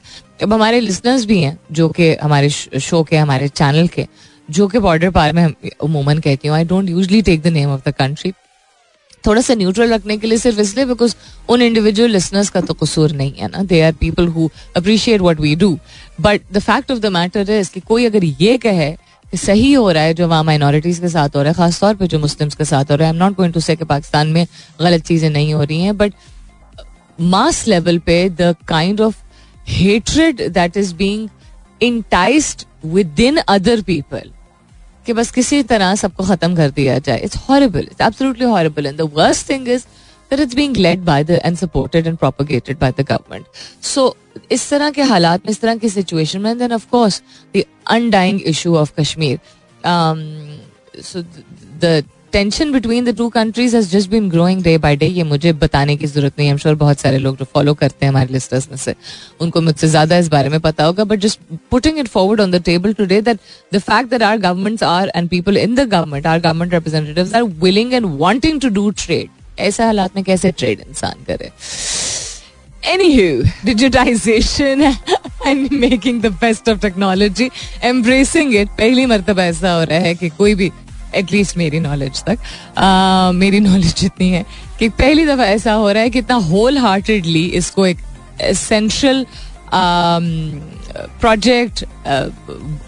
अब 0.42 0.52
हमारे 0.52 0.80
लिसनर्स 0.80 1.24
भी 1.24 1.40
हैं 1.42 1.58
जो 1.72 1.88
कि 1.88 2.14
हमारे 2.14 2.50
शो 2.50 3.02
के 3.04 3.16
हमारे 3.16 3.48
चैनल 3.50 3.88
के 3.88 4.06
जो 4.48 4.66
कि 4.68 4.78
बॉर्डर 4.78 5.10
पार 5.10 5.32
में 5.32 5.46
उमूमन 5.80 6.18
कहती 6.18 6.48
हूँ 6.48 6.56
I 6.56 6.64
don't 6.64 6.88
usually 6.88 7.22
take 7.22 7.42
the 7.42 7.46
name 7.52 7.70
of 7.70 7.88
the 7.88 7.92
country 7.94 8.32
थोड़ा 9.26 9.40
सा 9.42 9.54
न्यूट्रल 9.54 9.92
रखने 9.92 10.16
के 10.18 10.26
लिए 10.26 10.38
सिर्फ़ 10.38 10.60
इसलिए 10.60 10.84
बिकॉज़ 10.86 11.14
उन 11.48 11.62
इंडिविजुअल 11.62 12.10
लिसनर्स 12.10 12.50
का 12.50 12.60
तो 12.60 12.74
कसूर 12.74 13.12
नहीं 13.12 13.32
है 13.32 13.48
ना? 13.48 13.62
They 13.62 13.80
are 13.82 13.92
people 13.92 14.28
who 14.28 14.48
appreciate 14.76 15.20
what 15.20 15.40
we 15.40 15.54
do 15.56 15.78
but 16.20 16.40
the 16.52 16.58
fact 16.58 16.90
of 16.90 16.98
the 16.98 17.06
matter 17.06 17.50
is 17.50 17.70
कि 17.72 17.80
कोई 17.80 18.06
अगर 18.06 18.24
ये 18.24 18.56
कहे 18.58 18.90
कि 19.32 19.36
सही 19.36 19.72
हो 19.72 19.90
रहा 19.90 20.02
है 20.02 20.14
जो 20.14 20.28
वहाँ 20.28 20.44
माइनॉरिटीज 20.44 20.98
के 20.98 21.08
साथ 21.08 21.36
हो 21.36 21.42
रहा 21.42 21.48
है, 21.48 21.54
खासतौर 21.54 21.94
पर 21.94 22.06
जो 22.06 22.18
मुस्लिम्स 22.18 22.54
के 22.54 22.64
साथ 22.64 22.90
हो 22.90 22.96
रहा 22.96 23.08
है 23.08 23.12
I 23.12 23.16
am 23.18 23.24
not 23.24 23.36
going 23.36 23.52
to 23.54 23.60
say 23.60 23.76
Pakistan 23.76 24.28
में 24.28 24.46
गलत 24.80 25.04
चीज़ें 25.06 25.28
नहीं 25.30 25.52
हो 25.54 25.62
रही 25.62 25.82
हैं 25.82 25.96
बट 25.96 26.14
मास 27.20 27.66
लेवल 27.68 27.98
पे 27.98 28.28
the 28.30 28.54
kind 28.68 29.00
of 29.00 29.16
hatred 29.68 30.48
that 30.52 30.76
is 30.76 30.94
being 30.94 31.28
enticed 31.82 32.64
within 33.20 33.36
other 33.36 33.82
people 33.82 34.30
कि 35.08 35.12
बस 35.12 35.30
किसी 35.32 35.62
तरह 35.72 35.94
सबको 36.04 36.24
खत्म 36.24 36.56
कर 36.56 36.70
दिया 36.80 36.98
जाए। 36.98 37.20
It's 37.24 37.36
horrible 37.48 37.88
it's 37.90 38.00
absolutely 38.00 38.46
horrible 38.46 38.86
and 38.86 38.96
the 38.98 39.10
worst 39.14 39.48
thing 39.50 39.68
is 39.68 39.86
that 40.30 40.40
it's 40.40 40.56
being 40.56 40.74
led 40.84 41.04
by 41.04 41.22
the, 41.28 41.36
and 41.48 41.58
supported 41.58 42.08
and 42.08 42.18
propagated 42.22 42.78
by 42.80 42.88
the 42.96 43.04
government. 43.10 43.46
So, 43.90 44.02
इस 44.52 44.68
तरह 44.70 44.90
के 44.90 45.02
हालात 45.02 45.46
में, 45.46 45.50
इस 45.50 45.60
तरह 45.60 45.76
की 45.76 45.88
सिचुएशन 45.88 46.40
में 46.40 46.58
then 46.58 46.72
of 46.72 46.86
course 46.90 47.22
the 47.56 47.62
undying 47.90 48.40
issue 48.52 48.74
of 48.76 48.92
Kashmir 49.00 49.38
so 51.02 51.22
the 51.84 52.02
tension 52.38 52.70
between 52.72 53.04
the 53.04 53.16
two 53.18 53.28
countries 53.28 53.74
has 53.76 53.88
just 53.90 54.10
been 54.10 54.28
growing 54.30 54.62
day 54.62 54.76
by 54.78 54.96
day 54.96 55.06
ये 55.06 55.22
मुझे 55.22 55.52
बताने 55.52 55.96
की 55.96 56.06
ज़रूरत 56.06 56.32
नहीं 56.38 56.48
है। 56.48 56.56
श्योर 56.58 56.74
बहुत 56.74 57.00
सारे 57.00 57.18
लोग 57.18 57.38
जो 57.38 57.44
फॉलो 57.54 57.72
करते 57.74 58.06
हैं 58.06 58.10
हमारे 58.10 58.32
लिस्टर्स 58.32 58.68
में 58.70 58.76
से 58.78 58.94
उनको 59.40 59.60
मुझसे 59.60 59.88
ज़्यादा 59.88 60.18
इस 60.18 60.28
बारे 60.28 60.48
में 60.48 60.58
पता 60.60 60.84
होगा 60.84 61.04
but 61.04 61.18
just 61.20 61.40
putting 61.70 61.98
it 61.98 62.08
forward 62.08 62.40
on 62.40 62.50
the 62.50 62.62
table 62.64 62.92
today 62.92 63.20
that 63.20 63.38
the 63.74 63.78
fact 63.78 64.10
that 64.10 64.22
our 64.22 64.38
governments 64.38 64.82
are 64.82 65.12
and 65.16 65.28
people 65.28 65.56
in 65.56 65.74
the 65.74 65.88
government 65.88 66.26
are 66.26 66.40
government 66.40 66.74
representatives 66.74 67.34
are 67.34 67.42
willing 67.64 67.94
and 67.94 68.06
wanting 68.20 68.60
to 68.60 68.68
do 68.78 68.90
trade 69.04 69.60
ऐसे 69.60 69.84
हालात 69.84 70.16
में 70.16 70.24
कैसे 70.24 70.52
trade 70.52 70.80
इंसान 70.88 71.24
करे? 71.30 71.50
Anywho, 72.90 73.30
digitization 73.68 74.82
and 75.48 75.72
making 75.80 76.20
the 76.20 76.30
best 76.42 76.68
of 76.72 76.80
technology, 76.80 77.48
embracing 77.88 78.52
it. 78.60 78.68
पहली 78.78 79.06
मरतबा 79.06 79.44
ऐसा 79.44 79.72
हो 79.72 79.82
रहा 79.84 79.98
है 79.98 80.14
कि 80.14 80.28
कोई 80.28 80.54
भी 80.54 80.70
एटलीस्ट 81.14 81.56
मेरी 81.56 81.80
नॉलेज 81.80 82.22
तक। 82.24 82.38
आ, 82.78 83.32
मेरी 83.32 83.60
नॉलेज 83.60 83.94
जितनी 83.94 84.30
है 84.30 84.44
कि 84.78 84.88
पहली 84.88 85.26
दफ़ा 85.26 85.44
ऐसा 85.44 85.72
हो 85.72 85.90
रहा 85.90 86.02
है 86.02 86.10
कि 86.10 86.18
इतना 86.18 86.36
होल 86.36 86.78
हार्टेडली 86.78 87.44
इसको 87.44 87.86
एक 87.86 87.98
essential 88.40 89.26
project 91.20 91.84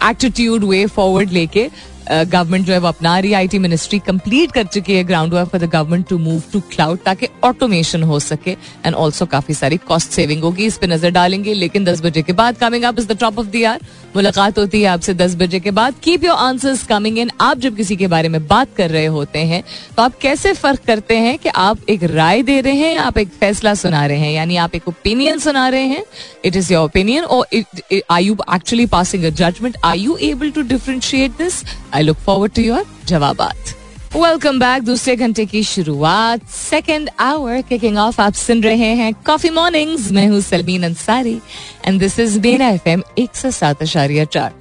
attitude 0.03 0.63
way 0.63 0.85
forward 0.85 1.31
लेके 1.31 1.69
गवर्नमेंट 2.09 2.65
जो 2.65 2.73
है 2.73 2.79
वो 2.79 2.87
अपना 2.87 3.17
रही 3.19 3.33
आई 3.33 3.47
टी 3.47 3.59
मिनिस्ट्री 3.59 3.99
कंप्लीट 4.07 4.51
कर 4.51 4.65
चुकी 4.65 4.93
है 4.93 5.03
ground 5.03 5.33
work 5.33 5.49
for 5.49 5.61
the 5.61 5.69
government 5.71 6.07
to 6.09 6.17
move 6.17 6.41
to 6.53 6.59
cloud 6.71 6.99
ताकि 7.05 7.27
ऑटोमेशन 7.43 8.03
हो 8.03 8.19
सके 8.19 8.51
एंड 8.85 8.95
ऑल्सो 8.95 9.25
काफ़ी 9.27 9.53
सारी 9.53 9.77
कॉस्ट 9.87 10.11
सेविंग 10.11 10.43
होगी। 10.43 10.65
इस 10.65 10.77
पर 10.77 10.87
नज़र 10.87 11.11
डालेंगे, 11.11 11.53
लेकिन 11.53 11.85
दस 11.85 12.01
बजे 12.01 12.21
के 12.21 12.33
बाद 12.33 12.57
coming 12.57 12.83
up 12.83 12.99
is 12.99 13.07
the 13.07 13.17
top 13.19 13.39
of 13.39 13.47
the 13.47 13.55
year 13.55 13.79
मुलाकात 14.15 14.57
होती 14.59 14.81
है 14.81 14.87
आपसे 14.87 15.13
दस 15.13 15.35
बजे 15.35 15.59
के 15.59 15.71
बाद। 15.71 15.95
Keep 16.03 16.23
your 16.23 16.37
answers 16.37 16.83
coming 16.87 17.17
in 17.19 17.29
आप 17.41 17.59
जब 17.59 17.75
किसी 17.75 17.95
के 17.95 18.07
बारे 18.07 18.29
में 18.29 18.45
बात 18.47 18.75
कर 18.77 18.89
रहे 18.89 19.05
होते 19.07 19.39
हैं 19.45 19.63
तो 19.97 20.03
आप 20.03 20.17
कैसे 20.21 20.53
फ़र्क 20.53 20.79
करते 20.87 21.17
हैं 21.17 21.37
कि 21.39 21.49
आप 21.49 21.89
एक 21.89 22.03
राय 22.03 22.41
दे 22.43 22.59
रहे 22.61 22.75
हैं, 22.77 22.97
आप 22.97 23.17
एक 23.17 23.29
फैसला 23.39 23.73
सुना 23.75 24.05
रहे 24.05 24.17
हैं, 24.17 24.31
यानी 24.31 24.55
आप 24.57 24.75
एक 24.75 24.87
ओपिनियन 24.87 25.39
सुना 25.39 25.67
रहे 25.69 25.85
हैं? 25.87 26.03
इट 26.45 26.55
इज़ 26.55 26.73
योर 26.73 26.83
ओपिनियन 26.85 27.23
और 27.25 27.45
I 28.11 28.23
you 28.23 28.35
actually 28.55 28.85
passing 28.87 29.23
a 29.23 29.29
judgement 29.31 29.77
I 29.83 29.99
you 29.99 30.17
able 30.23 30.51
to 30.51 30.61
differentiate 30.67 31.31
this 31.37 31.63
I 31.95 32.03
look 32.03 32.17
forward 32.25 32.53
to 32.53 32.61
your 32.61 32.85
जवाबात 33.07 33.75
welcome 34.15 34.59
back 34.59 34.83
दूसरे 34.83 35.15
घंटे 35.15 35.45
की 35.45 35.63
शुरुआत 35.63 36.47
सेकेंड 36.49 37.09
आवर 37.19 37.61
किकिंग 37.61 37.97
ऑफ़ 37.97 38.21
आप 38.21 38.33
सुन 38.33 38.63
रहे 38.63 38.93
हैं 38.95 39.13
कॉफ़ी 39.25 39.49
मॉर्निंग्स 39.49 40.11
मैं 40.11 40.27
हूँ 40.27 40.41
Salmeen 40.41 40.83
Ansari 40.83 41.39
and 41.85 41.99
this 41.99 42.19
is 42.19 42.39
मेरा 42.39 42.67
एफ़ 42.69 42.89
एम 42.89 43.03
एक 43.17 43.35
सौ 43.35 43.51
सात 43.51 43.81
अशारिया 43.81 44.25
चार 44.27 44.53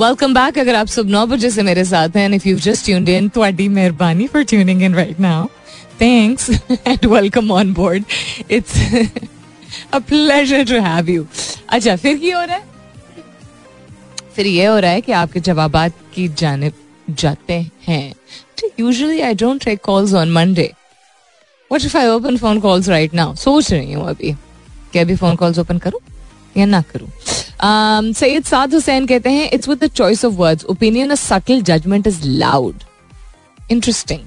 वेलकम 0.00 0.34
बैक 0.34 0.58
अगर 0.58 0.74
आप 0.74 0.86
सुबह 0.86 1.10
नौ 1.10 1.24
बजे 1.26 1.50
से 1.50 1.62
मेरे 1.62 1.84
साथ 1.84 2.16
हैं 2.16 2.28
if 2.34 2.48
you 2.48 2.56
just 2.60 2.84
tuned 2.84 3.08
in 3.08 3.28
थोड़ी 3.36 3.68
मेहरबानी 3.68 4.26
for 4.26 4.44
tuning 4.44 4.82
in 4.82 4.94
right 4.94 5.20
now 5.20 5.46
thanks 6.00 6.50
and 6.70 7.06
welcome 7.06 7.50
on 7.52 7.72
board 7.74 8.04
it's 8.50 8.80
a 9.94 9.98
pleasure 9.98 10.64
to 10.64 10.80
have 10.84 11.10
you 11.10 11.26
अच्छा 11.68 11.96
फिर 11.96 12.16
की 12.16 12.30
हो 12.30 12.42
रहा 12.42 12.56
है 12.56 12.67
फिर 14.38 14.46
ये 14.46 14.64
हो 14.66 14.78
रहा 14.78 14.90
है 14.90 15.00
कि 15.00 15.12
आपके 15.12 15.40
जवाब 15.40 15.76
की 16.14 16.26
जानब 16.38 16.72
जाते 17.10 17.54
हैं। 17.86 18.14
Usually 18.80 19.20
I 19.20 19.34
don't 19.34 19.64
take 19.64 19.80
calls 19.84 20.12
on 20.14 20.32
Monday 20.32 20.70
what 21.70 21.84
if 21.84 21.96
I 21.98 22.06
open 22.08 22.36
phone 22.36 22.60
calls 22.60 22.88
right 22.88 23.14
now 23.14 23.34
सोच 23.36 23.72
रही 23.72 23.92
हूँ 23.92 24.06
अभी 24.08 24.32
क्या 24.92 25.02
अभी 25.02 25.16
फ़ोन 25.16 25.36
कॉल्स 25.36 25.58
ओपन 25.58 25.78
करूँ 25.78 26.00
या 26.56 26.66
ना 26.66 26.82
करूँ। 26.92 27.10
सैयद 28.14 28.44
साद 28.44 28.74
हुसैन 28.74 29.06
कहते 29.06 29.30
हैं 29.30 29.50
it's 29.50 29.68
with 29.68 29.84
the 29.84 29.90
choice 29.90 30.24
of 30.24 30.34
words 30.34 30.64
opinion 30.66 31.14
subtle 31.16 31.62
judgement 31.62 32.06
is 32.06 32.20
loud 32.24 32.84
interesting 33.70 34.20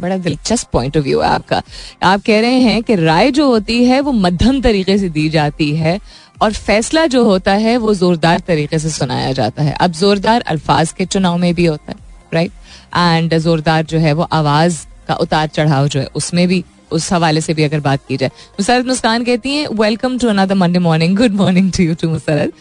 बड़ा 0.00 0.16
दिलचस्प 0.18 0.68
पॉइंट 0.72 0.96
ऑफ़ 0.96 1.04
व्यू 1.04 1.20
है 1.20 1.28
आपका। 1.28 1.62
आप 2.02 2.22
कह 2.26 2.40
रहे 2.40 2.58
हैं 2.60 2.82
कि 2.82 2.94
राय 2.94 3.30
जो 3.30 3.46
होती 3.46 3.84
है, 3.84 4.00
वो 4.00 4.12
मध्यम 4.12 4.60
तरीके 4.60 4.96
से 4.98 5.08
दी 5.08 5.28
जाती 5.28 5.70
है। 5.76 5.98
और 6.40 6.52
फैसला 6.52 7.06
जो 7.06 7.24
होता 7.24 7.52
है, 7.54 7.76
वो 7.76 7.94
जोरदार 7.94 8.40
तरीके 8.46 8.78
से 8.78 8.90
सुनाया 8.90 9.32
जाता 9.32 9.62
है। 9.62 9.72
अब 9.74 9.92
जोरदार 9.94 10.40
अल्फाज 10.42 10.92
के 10.92 11.04
चुनाव 11.06 11.36
में 11.38 11.54
भी 11.54 11.66
होता 11.66 11.92
है 11.92 11.98
राइट 12.32 12.52
एंड 12.96 13.38
जोरदार 13.38 13.84
जो 13.84 13.98
है, 13.98 14.12
वो 14.12 14.22
आवाज़ 14.32 14.78
का 15.08 15.14
उतार 15.16 15.46
चढ़ाव 15.48 15.88
जो 15.88 16.00
है, 16.00 16.06
उसमें 16.14 16.46
भी, 16.48 16.62
उस 16.92 17.12
हवाले 17.12 17.40
से 17.40 17.54
भी 17.54 17.62
अगर 17.64 17.80
बात 17.80 18.00
की 18.08 18.16
जाए। 18.16 18.30
मुसरत 18.58 18.86
मुस्कान 18.86 19.24
कहती 19.24 19.54
हैं 19.54 19.68
welcome 19.74 20.18
to 20.18 20.28
another 20.28 20.54
Monday 20.54 20.78
morning 20.78 21.16
good 21.16 21.32
morning 21.34 21.70
to 21.72 21.84
you 21.84 21.94
too 21.94 22.08
Musarrat. 22.08 22.52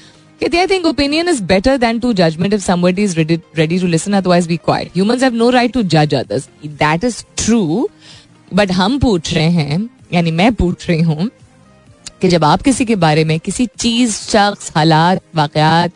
कहती 0.41 0.57
I 0.57 0.67
think 0.67 0.85
opinion 0.85 1.29
is 1.29 1.41
better 1.43 1.77
than 1.77 1.99
to 1.99 2.13
judgement 2.13 2.53
if 2.53 2.61
somebody 2.61 3.03
is 3.03 3.19
ready 3.19 3.79
to 3.79 3.87
listen 3.87 4.13
otherwise 4.13 4.47
be 4.47 4.57
quiet 4.57 4.91
humans 4.95 5.23
have 5.23 5.33
no 5.33 5.49
right 5.49 5.73
to 5.73 5.83
जज 5.83 6.13
others 6.15 6.47
that 6.65 7.03
is 7.03 7.23
true 7.37 7.89
but 8.53 8.71
हम 8.71 8.97
पूछ 8.99 9.33
रहे 9.33 9.49
हैं, 9.49 9.89
यानी 10.13 10.31
मैं 10.31 10.53
पूछ 10.53 10.89
रही 10.89 11.01
हूँ 11.01 11.29
कि 12.25 12.29
जब 12.29 12.43
आप 12.43 12.61
किसी 12.61 12.85
के 12.85 12.95
बारे 12.95 13.23
में 13.23 13.39
किसी 13.39 13.65
चीज़, 13.79 14.13
शख्स, 14.13 14.71
हालात, 14.75 15.21
वाकयात, 15.35 15.91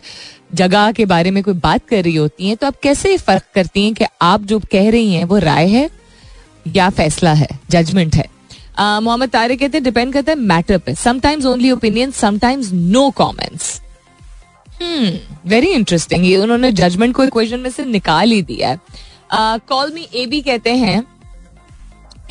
जगह 0.53 0.91
के 0.91 1.05
बारे 1.05 1.31
में 1.31 1.41
कोई 1.43 1.53
बात 1.55 1.87
कर 1.87 2.03
रही 2.03 2.15
होती 2.15 2.47
हैं 2.47 2.57
तो 2.57 2.67
आप 2.67 2.75
कैसे 2.83 3.15
फ़र्क 3.17 3.43
करती 3.55 3.83
हैं 3.85 3.93
कि 3.93 4.05
आप 4.21 4.41
जो 4.41 4.59
कह 4.71 4.89
रही 4.91 5.13
हैं 5.13 5.23
वो 5.25 5.37
राय 5.39 5.67
है 5.67 5.89
या 6.67 6.89
फैसला 6.91 7.33
है 7.33 7.47
जजमेंट 7.69 8.15
है? 8.15 8.27
मोहम्मद 8.77 9.29
तारे 9.29 9.55
कहते 9.57 9.77
हैं 9.77 9.83
डिपेंड 9.83 10.13
करता 10.13 10.31
है 10.31 10.37
मैटर 10.39 10.77
पे। 10.77 10.95
Sometimes 10.95 11.45
only 11.45 11.71
opinion 11.71 12.11
sometimes 12.11 12.71
no 12.73 13.09
comments 13.11 13.81
very 15.45 15.67
interesting 15.67 16.25
ये 16.25 16.37
उन्होंने 16.37 16.71
जजमेंट 16.71 17.15
को 17.15 17.23
इक्वेशन 17.23 17.59
में 17.59 17.69
से 17.69 17.85
निकाल 17.85 18.31
ही 18.31 18.41
दिया 18.43 18.69
है। 18.69 18.79
कॉल 19.69 19.91
मी 19.93 20.07
ए 20.13 20.25
बी 20.25 20.41
कहते 20.41 20.75
हैं। 20.75 21.03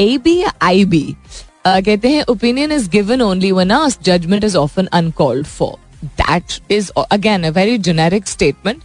ए 0.00 0.16
बी 0.18 0.36
या 0.38 0.52
आई 0.62 0.84
बी 0.84 1.02
कहते 1.84 2.08
हैं 2.08 2.24
opinion 2.30 2.72
is 2.72 2.88
given 2.90 3.22
only 3.22 3.52
when 3.52 3.70
as 3.70 3.98
judgement 4.04 4.44
is 4.44 4.56
often 4.56 4.86
uncalled 4.92 5.46
for 5.46 5.76
that 6.04 6.72
is 6.72 6.90
again 7.10 7.44
a 7.44 7.50
very 7.50 7.78
generic 7.78 8.28
statement 8.28 8.82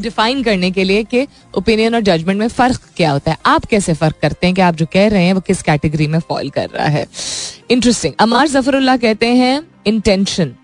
define 0.00 0.42
करने 0.42 0.70
के 0.70 0.84
लिए 0.84 1.04
कि 1.04 1.26
ओपिनियन 1.58 1.94
और 1.94 2.00
जजमेंट 2.00 2.38
में 2.40 2.48
फ़र्क 2.48 2.80
क्या 2.96 3.10
होता 3.10 3.30
है। 3.30 3.36
आप 3.46 3.64
कैसे 3.64 3.94
फ़र्क 3.94 4.16
करते 4.22 4.46
हैं 4.46 4.54
कि 4.56 4.62
आप 4.62 4.74
जो 4.74 4.86
कह 4.92 5.08
रहे 5.08 5.24
हैं, 5.24 5.32
वो 5.32 5.40
किस 5.40 5.62
कैटेगरी 5.62 6.06
में 6.06 6.18
फॉल 6.18 6.50
कर 6.50 6.68
रहा 6.70 6.86
है? 6.86 7.06
इंटरेस्टिंग 7.70 8.14
अमार 8.20 8.48
जफरुल्लाह 8.48 8.96
कहते 8.96 9.26
हैं 9.26 9.62
intention 9.86 10.54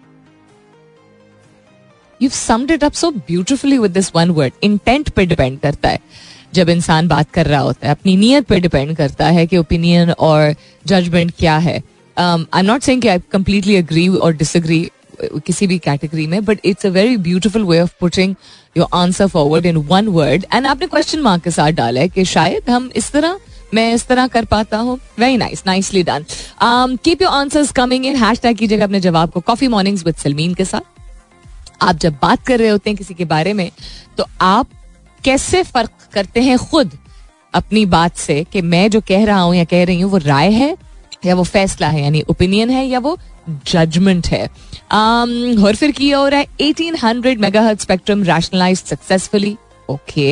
you 2.21 2.28
summed 2.31 2.71
it 2.71 2.85
up 2.85 2.93
so 2.93 3.11
beautifully 3.11 3.78
with 3.78 3.90
this 3.90 4.11
one 4.16 4.31
word 4.31 4.52
intent 4.62 5.11
पे 5.11 5.26
डिपेंड 5.26 5.59
करता 5.61 5.88
है। 5.88 5.99
जब 6.54 6.68
इंसान 6.68 7.08
बात 7.08 7.30
कर 7.30 7.46
रहा 7.46 7.61
होता 7.61 7.87
है, 7.87 7.94
अपनी 7.94 8.16
नीयत 8.16 8.46
पे 8.46 8.58
डिपेंड 8.61 8.96
करता 8.96 9.26
है 9.28 9.46
कि 9.46 9.56
ओपिनियन 9.58 10.11
और 10.11 10.54
जजमेंट 10.87 11.32
क्या 11.38 11.56
है। 11.58 11.76
I 12.16 12.61
am 12.61 12.66
not 12.66 12.82
saying 12.82 13.06
I 13.06 13.18
completely 13.32 13.76
agree 13.76 14.08
और 14.08 14.32
डिसअग्री 14.34 14.88
किसी 15.23 15.66
भी 15.66 15.78
कैटेगरी 15.78 16.26
में 16.26 16.44
but 16.44 16.61
it's 16.64 16.87
a 16.87 16.88
very 16.90 17.16
beautiful 17.25 17.64
way 17.64 17.80
of 17.80 17.92
putting 18.00 18.34
your 18.76 18.88
answer 18.94 19.26
forward 19.26 19.66
in 19.66 19.76
one 19.88 20.08
word 20.11 20.44
and 20.54 20.66
आपने 20.66 20.87
क्वेश्चन 20.87 21.20
मार्क 21.23 21.42
के 21.42 21.50
साथ 21.50 21.73
डाला 21.73 22.00
है 22.00 22.08
कि 22.08 22.25
शायद 22.26 22.70
हम 22.70 22.90
इस 22.96 23.11
तरह, 23.12 23.38
मैं 23.75 23.92
इस 23.94 24.06
तरह 24.06 24.26
कर 24.26 24.44
पाता 24.44 24.78
हूँ। 24.78 24.99
Very 25.18 25.37
nice 25.37 25.62
nicely 25.66 26.02
done 26.02 26.25
keep 27.04 27.23
your 27.23 27.32
answers 27.32 27.73
coming 27.73 28.06
in 28.06 28.16
hashtag 28.40 28.56
कीजिएगा 28.56 28.84
अपने 28.84 29.00
जवाब 29.00 29.30
को 29.30 29.40
कॉफ़ी 29.42 29.68
मॉर्निंग्स 29.68 30.04
विद 30.06 30.14
सलमीन 30.14 30.54
के 30.54 30.64
साथ। 30.64 31.82
आप 31.82 31.96
जब 31.99 32.16
बात 32.23 32.46
कर 32.46 32.58
रहे 32.58 32.68
होते 32.68 32.90
हैं 32.90 32.96
किसी 32.96 33.14
के 33.14 33.25
बारे 33.26 33.52
में 33.52 33.70
तो 34.18 34.25
आप 34.40 34.68
कैसे 35.25 35.62
फ़र्क 35.62 35.90
करते 36.12 36.40
हैं 36.40 36.59
खुद 36.59 36.99
अपनी 37.54 37.85
बात 37.87 38.16
से 38.16 38.43
कि 38.52 38.61
मैं 38.62 38.90
जो 38.90 39.00
कह 39.00 39.25
रहा 39.25 39.40
हूँ 39.40 39.54
या 39.54 39.64
कह 39.64 39.85
रही 39.85 40.00
हूँ 40.00 40.11
वो 40.11 40.19
राय 40.19 40.50
है 40.52 40.76
या 41.26 41.35
वो 41.35 41.43
फैसला 41.45 41.88
है 41.88 42.02
यानी 42.02 42.23
ओपिनियन 42.31 42.71
है 42.71 42.87
या 42.87 42.99
वो 42.99 43.16
जजमेंट 43.66 44.26
है? 44.26 44.49
Um, 44.49 45.64
और 45.64 45.76
फिर 45.76 45.90
किया 45.90 46.19
हो 46.19 46.28
रहा 46.28 46.40
है 46.40 46.47
1800 46.62 47.37
megahertz 47.37 47.83
spectrum 47.83 48.23
rationalise 48.23 48.78
successfully 48.78 49.57
okay 49.90 50.31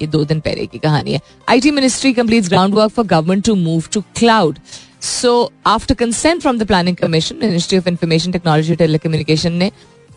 ये 0.00 0.06
दो 0.06 0.24
दिन 0.24 0.40
पहले 0.40 0.66
की 0.66 0.78
कहानी 0.78 1.12
है। 1.12 1.20
IT 1.48 1.70
ministry 1.70 2.12
completes 2.12 2.48
ground 2.48 2.74
work 2.74 2.90
for 2.90 3.06
government 3.06 3.44
to 3.44 3.54
move 3.54 3.84
to 3.92 4.00
cloud 4.16 4.58
so 5.02 5.52
after 5.66 5.94
consent 5.94 6.40
from 6.40 6.58
the 6.58 6.66
planning 6.66 6.96
commission 6.96 7.36
ministry 7.42 7.78
of 7.78 7.88
information 7.88 8.32
technology 8.32 8.74
telecommunication 8.74 9.52
ने 9.52 9.70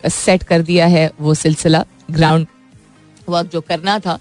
सेट 0.10 0.44
कर 0.44 0.62
दिया 0.62 0.86
है 0.88 1.10
वो 1.22 1.34
सिलसिला 1.34 1.86
ग्राउंड 2.12 2.48
वर्क 3.29 3.50
जो 3.53 3.62
करना 3.62 4.00
था 4.00 4.19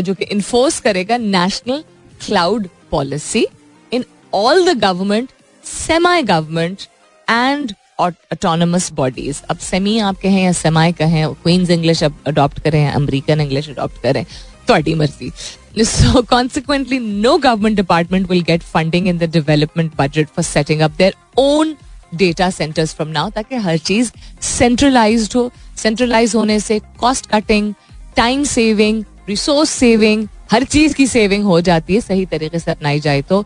जो 0.00 0.14
कि 0.14 0.24
इन्फोर्स 0.24 0.80
करेगा 0.80 1.16
national 1.16 1.82
cloud 2.26 2.68
policy 2.90 3.46
in 3.92 4.04
all 4.34 4.64
the 4.64 4.78
government 4.78 5.28
semi 5.64 6.22
government 6.22 6.82
and 7.30 7.74
autonomous 8.00 8.90
bodies 8.92 9.42
अब 9.50 9.58
सेमी 9.58 9.98
आप 9.98 10.16
कहें 10.22 10.42
या 10.44 10.52
सेमाई 10.52 10.92
कहें 10.92 11.26
क्वींस 11.34 11.70
इंग्लिश 11.70 12.02
अब 12.04 12.18
अडॉप्ट 12.26 12.60
करें 12.60 12.88
अमेरिकन 12.88 13.40
इंग्लिश 13.40 13.68
अडॉप्ट 13.70 14.02
करें 14.02 14.24
थोड़ी 14.68 14.94
मर्ज़ी 14.94 15.32
So 15.78 16.20
consequently, 16.28 16.98
no 16.98 17.32
government 17.38 17.76
department 17.78 18.30
will 18.30 18.42
get 18.42 18.62
funding 18.68 19.08
in 19.10 19.18
the 19.22 19.26
development 19.32 19.96
budget 19.96 20.30
for 20.36 20.44
setting 20.50 20.84
up 20.86 20.94
their 21.00 21.12
own 21.42 21.74
data 22.14 22.48
centres 22.50 22.94
from 22.94 23.08
now 23.08 23.30
ताकि 23.30 23.56
हर 23.64 23.78
चीज़ 23.88 24.10
सेंट्रलाइज 24.42 25.28
हो। 25.36 25.50
सेंट्रलाइज 25.76 26.34
होने 26.34 26.58
से 26.60 26.78
cost 27.00 27.26
cutting 27.30 27.72
time 28.16 28.44
saving 28.44 29.04
resource 29.28 29.70
saving 29.70 30.26
हर 30.52 30.64
चीज़ 30.64 30.94
की 30.94 31.06
सेविंग 31.06 31.44
हो 31.44 31.60
जाती 31.60 31.94
है, 31.94 32.00
सही 32.00 32.26
तरीके 32.26 32.58
से 32.58 32.70
अपनाई 32.70 33.00
जाए 33.00 33.22
तो। 33.22 33.44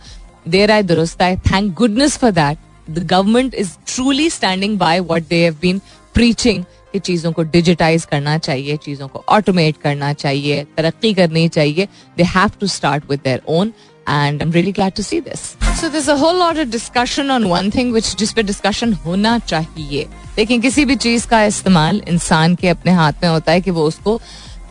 देर 0.49 0.71
आए, 0.71 0.83
दुरुस्त 0.83 1.23
आए। 1.23 1.37
Thank 1.37 1.73
goodness 1.75 2.17
for 2.17 2.31
that 2.31 2.59
the 2.91 3.07
government 3.07 3.55
is 3.55 3.71
truly 3.87 4.29
standing 4.31 4.79
by 4.79 5.00
what 5.00 5.29
they 5.29 5.43
have 5.45 5.57
been 5.62 5.81
preaching 6.15 6.65
कि 6.93 6.99
चीज़ों 6.99 7.33
को 7.33 7.43
डिजिटाइज 7.43 8.05
करना 8.05 8.37
चाहिए, 8.39 8.77
चीज़ों 8.77 9.09
को 9.09 9.25
ऑटोमेट 9.29 9.77
करना 9.83 10.12
चाहिए, 10.12 10.65
तरक्की 10.77 11.12
करनी 11.15 11.49
चाहिए। 11.49 11.87
They 12.17 12.23
have 12.27 12.50
to 12.61 12.67
start 12.67 13.05
with 13.11 13.21
their 13.25 13.43
own 13.49 13.73
and 14.09 14.43
I 14.43 14.47
am 14.47 14.53
really 14.53 14.73
glad 14.73 14.93
to 14.93 15.03
see 15.03 15.21
this 15.21 15.41
so 15.81 15.89
this 15.89 16.09
a 16.11 16.15
whole 16.15 16.39
lot 16.39 16.59
of 16.59 16.69
discussion 16.69 17.31
on 17.31 17.45
one 17.45 17.71
thing 17.71 17.93
which 17.93 18.15
जिस 18.17 18.33
पे 18.33 18.43
डिस्कशन 18.43 18.93
होना 19.05 19.39
चाहिए। 19.39 20.07
लेकिन 20.39 20.61
किसी 20.61 20.85
भी 20.85 20.97
चीज़ 20.97 21.27
का 21.27 21.43
इस्तेमाल 21.45 22.03
इंसान 22.09 22.55
के 22.55 22.69
अपने 22.69 22.93
हाथ 22.93 23.12
में 23.23 23.29
होता 23.31 23.53
है 23.53 23.61
कि 23.61 23.71
वो 23.71 23.85
उसको 23.85 24.21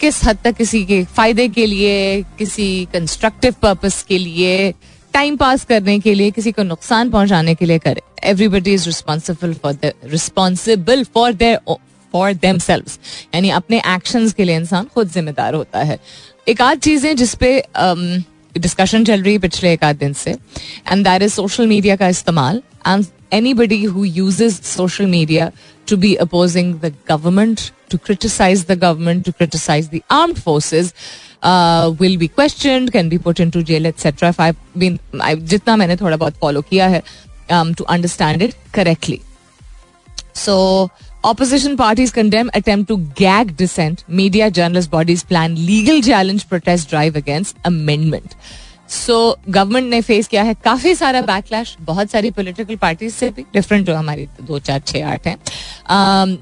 किस 0.02 0.24
हद 0.24 0.38
तक 0.44 0.56
किसी 0.56 0.84
के 0.86 1.04
फ़ायदे 1.06 1.48
के 1.48 1.66
लिए 1.66 2.22
किसी 2.40 2.68
कंस्ट्रक्टिव 2.94 3.56
पर्पस 3.62 4.02
के 4.08 4.18
लिए 4.18 4.72
टाइम 5.14 5.36
पास 5.38 5.66
करने 5.66 6.00
के 6.00 6.14
लिए 6.14 6.32
किसी 6.32 6.52
को 6.52 6.64
नुकसान 6.64 7.10
पहुँचाने 7.10 7.56
के 7.56 7.66
लिए 7.66 7.80
करे? 7.80 8.02
Everybody 8.24 8.74
is 8.74 8.86
responsible 8.86 9.54
for 9.54 9.78
responsible 10.06 11.04
for 11.14 11.34
their 11.34 11.76
for 12.14 12.34
them 12.34 12.58
यानी 13.36 13.50
अपने 13.50 13.82
एक्शन 13.88 14.30
के 14.30 14.44
लिए 14.44 14.56
इंसान 14.56 14.86
खुद 14.94 15.12
जिम्मेदार 15.12 15.54
होता 15.54 15.80
है। 15.80 16.00
एक 16.48 16.62
आध 16.62 16.80
चीज़ें 16.80 17.16
जिसपे 17.16 17.52
डिस्कशन 18.58 19.00
um, 19.00 19.08
चल 19.08 19.22
रही 19.24 19.34
है 19.34 19.40
पिछले 19.40 19.74
एक 19.74 19.84
आध 19.84 19.98
दिन 19.98 20.14
से 20.14 20.32
and 20.32 21.04
that 21.08 21.22
is 21.22 21.34
social 21.34 21.68
media 21.68 21.96
का 21.96 22.08
इस्तेमाल। 22.08 22.62
And 22.88 23.06
anybody 23.54 23.84
who 23.84 24.04
uses 24.06 24.60
social 24.66 25.06
media 25.06 25.52
To 25.89 25.97
be 25.97 26.15
opposing 26.27 26.75
the 26.81 26.93
government 27.09 27.61
to 27.91 27.99
criticise 28.05 28.67
the 28.67 28.79
government 28.79 29.25
to 29.25 29.33
criticise 29.33 29.89
the 29.95 30.01
armed 30.11 30.39
forces 30.39 30.93
will 32.01 32.17
be 32.17 32.27
question 32.27 32.89
can 32.93 33.09
be 33.09 33.19
put 33.29 33.41
into 33.51 33.63
jail 33.73 33.87
etcetera 33.87 34.33
I 34.41 34.53
been 34.77 34.99
जितना 35.55 35.77
मैंने 35.77 35.97
थोड़ा 35.97 36.17
बहुत 36.17 36.37
follow 36.41 36.63
किया 36.71 36.89
है 36.89 37.03
to 37.53 37.85
understand 37.85 38.43
it 38.43 38.55
correctly 38.75 39.21
so 40.35 40.55
Opposition 41.25 41.75
parties 41.75 42.11
condemn 42.11 42.51
attempt 42.53 42.87
to 42.89 42.99
gag 43.19 43.57
dissent. 43.57 44.05
Media 44.07 44.51
journalist 44.51 44.91
bodies 44.91 45.25
plan 45.25 45.55
legal 45.55 46.03
challenge 46.03 46.47
protest 46.47 46.91
drive 46.91 47.17
against 47.17 47.57
amendment. 47.65 48.35
So 48.90 49.16
government 49.48 49.90
ने 49.90 50.02
face 50.02 50.28
किया 50.28 50.44
है 50.44 50.54
काफ़ी 50.64 50.94
सारा 50.96 51.22
बैकलैश 51.22 51.76
बहुत 51.82 52.12
सारी 52.12 52.32
पॉलिटिकल 52.32 52.76
पार्टीज़ 52.76 53.14
से 53.14 53.30
भी 53.30 53.46
डिफरेंट 53.54 53.86
जो 53.88 53.96
हमारी 53.96 54.28
दो 54.42 54.60
चार 54.60 54.80
छः 54.80 55.08
आठ 55.08 55.28
हैं। 55.28 55.38
um, 55.38 56.38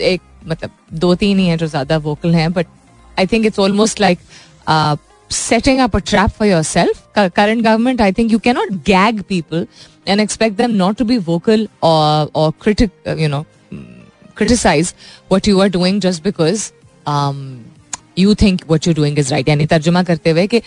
एक 0.00 0.20
मतलब 0.46 0.70
दो 0.94 1.14
तीन 1.14 1.38
ही 1.38 1.46
हैं 1.46 1.56
जो 1.58 1.66
ज़्यादा 1.66 1.96
वोकल 1.98 2.34
हैं 2.34 2.52
but 2.52 2.66
I 3.18 3.26
think 3.26 3.46
it's 3.46 3.58
almost 3.58 4.00
like 4.00 4.18
setting 5.30 5.78
up 5.80 5.96
a 5.96 5.98
trap 6.00 6.30
for 6.30 6.48
yourself 6.62 7.02
current 7.16 7.62
government 7.62 8.00
I 8.00 8.12
think 8.12 8.32
you 8.32 8.38
can 8.38 8.56
not 8.56 8.72
gag 8.86 9.22
people 9.28 9.66
and 10.08 10.20
expect 10.20 10.56
them 10.56 10.70
not 10.74 10.96
to 10.96 11.04
be 11.04 11.18
vocal 11.26 11.68
और 11.82 12.52
critic 12.62 13.16
you 13.18 13.28
know 13.28 13.44
criticise 14.36 14.94
what 15.32 15.48
you 15.48 15.60
are 15.60 15.68
doing 15.68 16.00
just 16.00 16.24
because 16.24 16.70
you 18.18 18.34
think 18.34 18.60
what 18.70 18.86
you 18.86 18.94
doing 18.94 19.18
is 19.18 19.30
right 19.30 19.48
यानी 19.48 19.66
तर्जुमा 19.66 20.02
करते 20.02 20.30
हुए 20.30 20.46
कि 20.46 20.62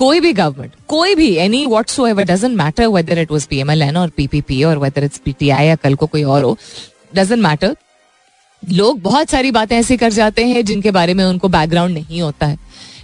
कोई 0.00 0.20
भी 0.20 0.32
government 0.32 0.72
कोई 0.88 1.14
भी 1.14 1.34
any 1.36 1.64
whatsoever 2.06 2.24
doesn't 2.24 2.56
matter 2.56 2.86
whether 2.86 3.18
it 3.18 3.30
was 3.30 3.46
P 3.48 3.58
M 3.60 3.70
L 3.70 3.82
N 3.82 3.96
और 3.96 4.08
पीपीपी 4.10 4.62
और 4.64 4.78
whether 4.78 5.04
it's 5.04 5.18
P 5.18 5.32
T 5.32 5.50
I 5.50 5.66
या 5.66 5.74
कल 5.76 5.94
को 5.94 6.06
कोई 6.06 6.22
और 6.24 6.44
हो 6.44 6.56
डजेंट 7.14 7.42
मैटर 7.42 7.76
लोग 8.62 9.00
बहुत 9.00 9.30
सारी 9.30 9.50
बातें 9.50 9.76
ऐसी 9.78 9.96
कर 9.96 10.12
जाते 10.12 10.44
हैं 10.44 10.64
जिनके 10.64 10.90
बारे 10.90 11.14
में 11.14 11.24
उनको 11.24 11.48
बैकग्राउंड 11.48 11.94
नहीं 11.94 12.20
होता 12.22 12.46
है. 12.46 12.58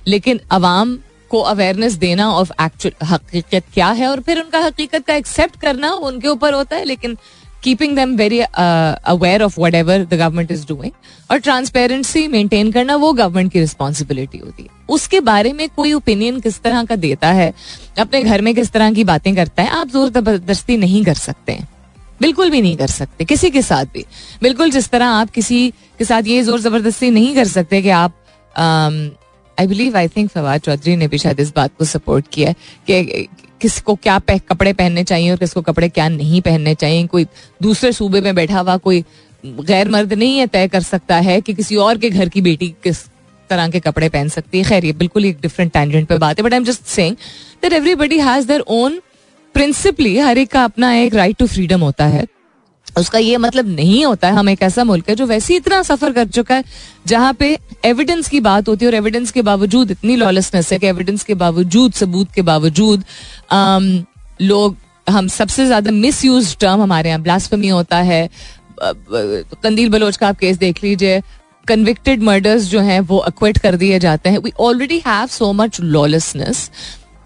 लेकिन 0.07 0.41
अवाम 0.51 0.99
को 1.31 1.41
अवेयरनेस 1.43 1.95
देना 1.95 2.29
ऑफ़ 2.33 2.53
एक्चुअल 2.63 3.07
हकीकत 3.07 3.65
क्या 3.75 3.89
है 3.91 4.09
और 4.09 4.21
फिर 4.21 4.41
उनका 4.41 4.59
हकीकत 4.59 5.05
का 5.07 5.15
एक्सेप्ट 5.15 5.61
करना 5.61 5.93
उनके 5.93 6.29
ऊपर 6.29 6.55
होता 6.55 6.77
है, 6.77 6.85
लेकिन 6.85 7.17
keeping 7.67 7.97
them 7.97 8.15
very 8.17 8.39
aware 8.41 9.43
of 9.43 9.61
whatever 9.75 10.05
the 10.05 10.15
government 10.15 10.51
is 10.53 10.67
doing 10.67 10.93
और 11.31 11.39
ट्रांसपेरेंसी 11.41 12.27
मेंटेन 12.29 12.71
करना 12.73 12.97
वो 12.97 13.13
गवर्नमेंट 13.15 13.53
की 13.53 13.61
रिस्पॉन्सिबिलिटी 13.61 14.39
होती 14.39 14.63
है। 14.63 14.69
उसके 14.91 15.21
बारे 15.23 15.53
में 15.53 15.69
कोई 15.77 15.93
ओपिनियन 15.93 16.41
किस 16.41 16.61
तरह 16.63 16.85
का 16.85 16.97
देता 16.97 17.33
है, 17.33 17.53
अपने 17.99 18.23
घर 18.23 18.43
में 18.43 18.55
किस 18.55 18.71
तरह 18.73 18.93
की 18.93 19.05
बातें 19.05 19.35
करता 19.37 19.63
है, 19.63 19.69
आप 19.71 19.89
ज़ोर 19.89 20.09
ज़बरदस्ती 20.11 20.77
नहीं 20.77 21.05
कर 21.05 21.15
सकते 21.17 21.53
हैं। 21.53 21.69
बिल्कुल 22.21 22.51
भी 22.51 22.61
नहीं 22.63 22.77
कर 22.77 22.87
सकते, 22.89 23.25
किसी 23.25 23.51
के 23.51 23.63
साथ 23.63 23.85
भी। 23.95 24.05
बिल्कुल 24.43 24.71
जिस 24.71 24.89
तरह 24.91 25.07
आप 25.07 25.31
किसी 25.31 25.69
के 25.99 26.05
साथ 26.05 26.27
ये 26.27 26.43
ज़ोर 26.43 26.61
ज़बरदस्ती 26.61 27.11
नहीं 27.11 27.35
कर 27.35 27.47
सकते 27.49 27.83
कि 27.83 27.91
आप 27.97 28.15
I 29.59 29.67
believe 29.67 29.97
I 29.97 30.09
think 30.09 30.31
Fawad 30.31 30.61
Chaudhry 30.61 30.97
ने 30.97 31.09
भी 31.09 31.19
शायद 31.19 31.41
इस 31.41 31.53
बात 31.57 31.77
को 31.79 31.85
सपोर्ट 31.87 32.27
किया 32.33 32.49
है 32.49 32.55
कि 32.91 33.29
किसको 33.61 33.95
क्या 33.95 34.19
पह, 34.19 34.39
कपड़े 34.39 34.73
पहनने 34.73 35.05
चाहिए 35.05 35.31
और 35.31 35.37
किसको 35.37 35.63
कपड़े 35.63 35.89
क्या 35.89 36.09
नहीं 36.09 36.41
पहनने 36.41 36.75
चाहिए? 36.75 37.07
कोई 37.07 37.27
दूसरे 37.63 37.93
सूबे 37.93 38.21
में 38.21 38.35
बैठा 38.35 38.61
हुआ 38.61 38.77
कोई 38.79 39.05
गैर 39.45 39.89
मर्द 39.89 40.13
नहीं 40.13 40.39
है 40.39 40.47
तय 40.47 40.69
कर 40.69 40.81
सकता 40.83 41.17
है 41.21 41.41
कि 41.41 41.55
किसी 41.55 41.77
और 41.79 41.99
के 41.99 42.11
घर 42.11 42.29
की 42.29 42.41
बेटी 42.41 42.69
किस 42.85 43.05
तरह 43.51 43.69
के 43.69 43.81
कपड़े 43.81 44.09
पहन 44.09 44.29
सकती 44.29 44.59
है। 44.59 44.65
खैर 44.65 44.85
ये 44.85 44.93
बिल्कुल 44.95 45.25
एक 45.25 45.41
डिफरेंट 45.43 45.73
टैंजेंट 45.73 46.09
पे 46.09 46.19
बात 46.19 46.39
है 46.39 46.45
but 46.45 46.53
I 46.53 46.57
am 46.57 46.65
just 46.65 46.85
saying 46.87 47.17
that 47.63 47.73
everybody 47.73 48.19
has 48.21 48.47
their 48.49 48.61
own 48.61 49.01
principally 49.55 50.19
हर 50.19 50.39
एक 50.39 50.51
का 50.51 50.65
अपना 50.65 50.93
एक 50.95 51.15
राइट 51.15 51.37
टू 51.37 51.47
फ्रीडम 51.47 51.81
होता 51.81 52.07
है। 52.07 52.25
उसका 52.97 53.19
ये 53.19 53.37
मतलब 53.37 53.69
नहीं 53.69 54.05
होता 54.05 54.29
है 54.29 54.35
हम 54.35 54.49
एक 54.49 54.63
ऐसा 54.63 54.85
मुल्क 54.85 55.09
है 55.09 55.15
जो 55.15 55.27
वैसे 55.27 55.57
इतना 55.57 55.83
सफ़र 55.83 56.13
कर 56.13 56.27
चुका 56.29 56.55
है 56.55 56.65
जहाँ 57.07 57.33
पे 57.33 57.59
एविडेंस 57.85 58.29
की 58.29 58.41
बात 58.41 58.69
होती 58.69 58.85
है 58.85 58.91
और 58.91 58.95
एविडेंस 58.95 59.31
के 59.31 59.43
बावजूद 59.43 59.91
इतनी 59.91 60.17
लॉलेसनेस 60.17 60.73
है 60.73 60.79
कि 60.79 60.87
एविडेंस 60.87 61.25
के 61.25 61.35
बावजूद 61.35 61.93
सबूत 61.93 62.33
के 62.35 62.43
बावजूद 62.43 63.05
आम, 63.51 64.05
लोग 64.41 64.77
हम 65.07 65.29
सबसे 65.29 65.67
ज़्यादा 65.67 65.91
मिस 65.93 66.25
यूज़ 66.25 66.57
टर्म 66.61 66.83
हमारे 66.83 67.09
यहाँ 67.09 67.21
ब्लास्फमी 67.23 67.69
होता 67.69 67.97
है। 67.99 68.29
कंदील 68.83 69.89
बलोच 69.89 70.17
का 70.17 70.29
आप 70.29 70.39
केस 70.39 70.57
देख 70.59 70.83
लीजिए 70.85 71.21
कन्विक्टेड 71.67 72.23
मर्डर्स 72.23 72.65
जो 72.71 72.81
हैं 72.81 72.99
वो 73.03 73.19
अक्वेट 73.21 73.59
कर 73.59 73.77
दिए 73.77 73.99
जाते 73.99 74.31
हैं। 74.31 74.39
We 74.39 74.53
already 74.61 75.03
have 75.07 75.27
so 75.27 75.53
much 75.53 75.81
lawlessness 75.81 76.71